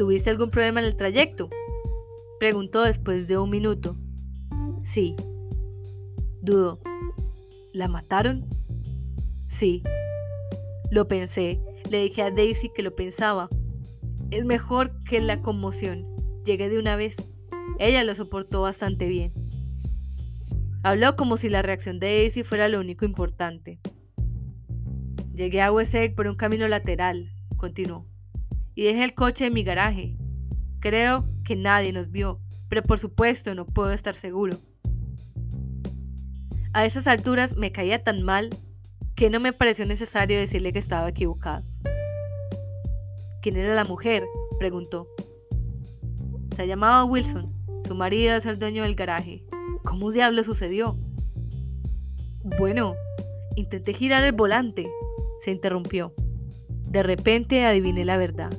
[0.00, 1.50] ¿Tuviste algún problema en el trayecto?
[2.38, 3.98] Preguntó después de un minuto.
[4.82, 5.14] Sí.
[6.40, 6.80] Dudo.
[7.74, 8.46] ¿La mataron?
[9.48, 9.82] Sí.
[10.90, 11.60] Lo pensé.
[11.90, 13.50] Le dije a Daisy que lo pensaba.
[14.30, 16.06] Es mejor que la conmoción
[16.46, 17.16] llegue de una vez.
[17.78, 19.34] Ella lo soportó bastante bien.
[20.82, 23.80] Habló como si la reacción de Daisy fuera lo único importante.
[25.34, 28.09] Llegué a Wessex por un camino lateral, continuó,
[28.80, 30.16] y dejé el coche en mi garaje.
[30.80, 34.56] Creo que nadie nos vio, pero por supuesto no puedo estar seguro.
[36.72, 38.48] A esas alturas me caía tan mal
[39.16, 41.62] que no me pareció necesario decirle que estaba equivocado.
[43.42, 44.24] ¿Quién era la mujer?
[44.58, 45.06] preguntó.
[46.56, 47.52] Se llamaba Wilson.
[47.86, 49.44] Su marido es el dueño del garaje.
[49.84, 50.96] ¿Cómo diablo sucedió?
[52.58, 52.94] Bueno,
[53.56, 54.90] intenté girar el volante.
[55.40, 56.14] Se interrumpió.
[56.86, 58.50] De repente adiviné la verdad.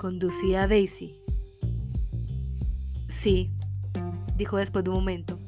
[0.00, 1.14] Conducía a Daisy.
[3.06, 3.50] Sí,
[4.34, 5.38] dijo después de un momento.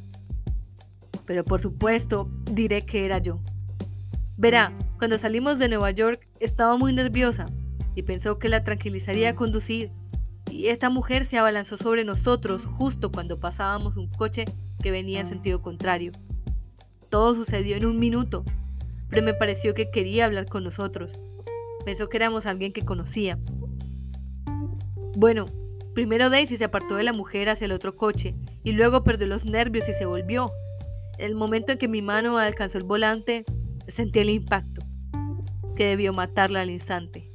[1.25, 3.41] Pero por supuesto, diré que era yo.
[4.37, 7.47] Verá, cuando salimos de Nueva York estaba muy nerviosa
[7.95, 9.91] y pensó que la tranquilizaría conducir.
[10.51, 14.45] Y esta mujer se abalanzó sobre nosotros justo cuando pasábamos un coche
[14.83, 16.13] que venía en sentido contrario.
[17.09, 18.45] Todo sucedió en un minuto,
[19.09, 21.19] pero me pareció que quería hablar con nosotros.
[21.87, 23.39] Pensó que éramos alguien que conocía.
[25.15, 25.47] Bueno,
[25.95, 28.35] primero Daisy se apartó de la mujer hacia el otro coche
[28.65, 30.51] y luego perdió los nervios y se volvió.
[31.19, 33.45] El momento en que mi mano alcanzó el volante,
[33.89, 34.83] sentí el impacto,
[35.77, 37.29] que debió matarla al instante.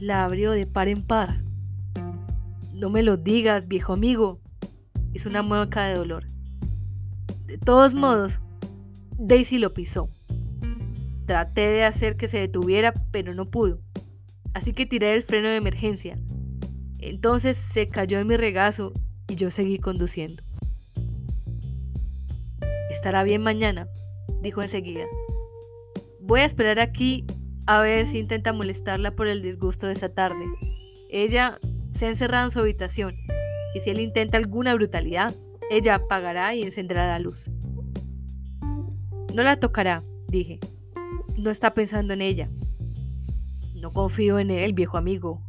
[0.00, 1.42] La abrió de par en par.
[2.72, 4.40] No me lo digas, viejo amigo.
[5.12, 6.24] Hizo una mueca de dolor.
[7.46, 8.40] De todos modos,
[9.16, 10.08] Daisy lo pisó.
[11.26, 13.78] Traté de hacer que se detuviera, pero no pudo.
[14.54, 16.18] Así que tiré el freno de emergencia.
[16.98, 18.92] Entonces se cayó en mi regazo
[19.28, 20.42] y yo seguí conduciendo.
[22.90, 23.88] Estará bien mañana,
[24.40, 25.04] dijo enseguida.
[26.20, 27.26] Voy a esperar aquí
[27.66, 30.44] a ver si intenta molestarla por el disgusto de esa tarde.
[31.10, 31.58] Ella
[31.90, 33.16] se ha encerrado en su habitación
[33.74, 35.34] y si él intenta alguna brutalidad,
[35.70, 37.50] ella apagará y encenderá la luz.
[39.34, 40.60] No la tocará, dije.
[41.36, 42.48] No está pensando en ella.
[43.84, 45.42] No confío en él, viejo amigo.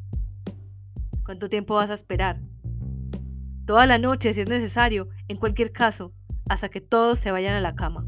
[1.24, 2.42] ¿Cuánto tiempo vas a esperar?
[3.66, 6.12] Toda la noche, si es necesario, en cualquier caso,
[6.50, 8.06] hasta que todos se vayan a la cama.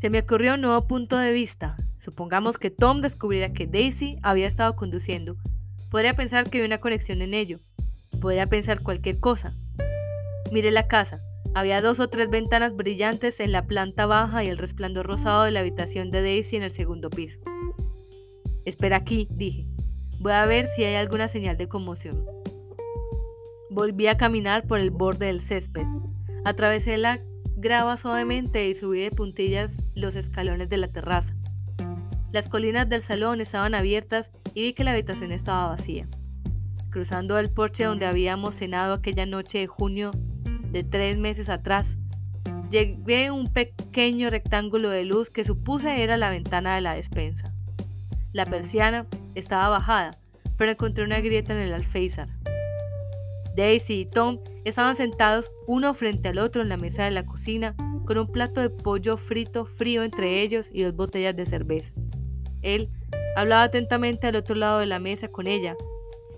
[0.00, 1.76] Se me ocurrió un nuevo punto de vista.
[1.98, 5.36] Supongamos que Tom descubriera que Daisy había estado conduciendo.
[5.88, 7.60] Podría pensar que hay una conexión en ello.
[8.20, 9.54] Podría pensar cualquier cosa.
[10.50, 11.20] Miré la casa.
[11.54, 15.52] Había dos o tres ventanas brillantes en la planta baja y el resplandor rosado de
[15.52, 17.38] la habitación de Daisy en el segundo piso.
[18.64, 19.66] Espera aquí, dije.
[20.20, 22.24] Voy a ver si hay alguna señal de conmoción.
[23.70, 25.86] Volví a caminar por el borde del césped.
[26.44, 27.20] Atravesé la
[27.56, 31.34] grava suavemente y subí de puntillas los escalones de la terraza.
[32.32, 36.06] Las colinas del salón estaban abiertas y vi que la habitación estaba vacía.
[36.90, 40.10] Cruzando el porche donde habíamos cenado aquella noche de junio
[40.70, 41.96] de tres meses atrás,
[42.70, 47.53] llegué a un pequeño rectángulo de luz que supuse era la ventana de la despensa.
[48.34, 49.06] La persiana
[49.36, 50.18] estaba bajada,
[50.58, 52.28] pero encontré una grieta en el alféizar.
[53.56, 57.76] Daisy y Tom estaban sentados uno frente al otro en la mesa de la cocina,
[58.04, 61.92] con un plato de pollo frito frío entre ellos y dos botellas de cerveza.
[62.60, 62.90] Él
[63.36, 65.76] hablaba atentamente al otro lado de la mesa con ella,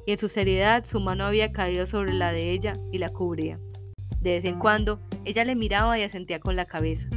[0.05, 3.59] y en su seriedad su mano había caído sobre la de ella y la cubría.
[4.21, 7.09] De vez en cuando ella le miraba y asentía con la cabeza.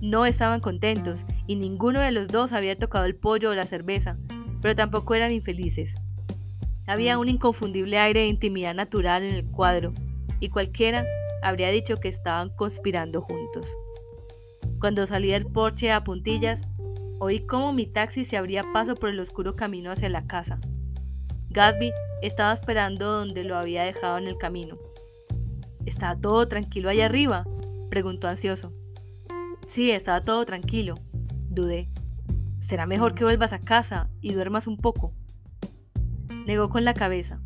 [0.00, 4.16] No estaban contentos, y ninguno de los dos había tocado el pollo o la cerveza,
[4.62, 5.94] pero tampoco eran infelices.
[6.86, 9.90] Había un inconfundible aire de intimidad natural en el cuadro,
[10.40, 11.04] y cualquiera
[11.42, 13.66] habría dicho que estaban conspirando juntos.
[14.78, 16.66] Cuando salí del porche a puntillas,
[17.18, 20.56] oí cómo mi taxi se abría paso por el oscuro camino hacia la casa.
[21.50, 21.92] Gatsby
[22.22, 24.78] estaba esperando donde lo había dejado en el camino.
[25.84, 27.44] ¿Estaba todo tranquilo allá arriba?
[27.90, 28.72] preguntó ansioso.
[29.70, 30.96] Sí, estaba todo tranquilo,
[31.48, 31.88] dudé.
[32.58, 35.12] Será mejor que vuelvas a casa y duermas un poco.
[36.44, 37.40] Negó con la cabeza.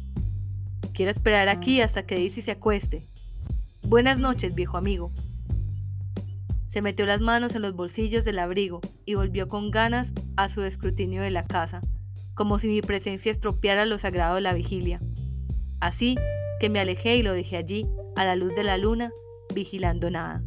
[0.94, 3.06] Quiero esperar aquí hasta que Daisy se acueste.
[3.82, 5.12] Buenas noches, viejo amigo.
[6.70, 10.62] Se metió las manos en los bolsillos del abrigo y volvió con ganas a su
[10.62, 11.82] escrutinio de la casa,
[12.32, 14.98] como si mi presencia estropeara lo sagrado de la vigilia.
[15.78, 16.16] Así
[16.58, 19.12] que me alejé y lo dejé allí, a la luz de la luna,
[19.54, 20.42] vigilando nada.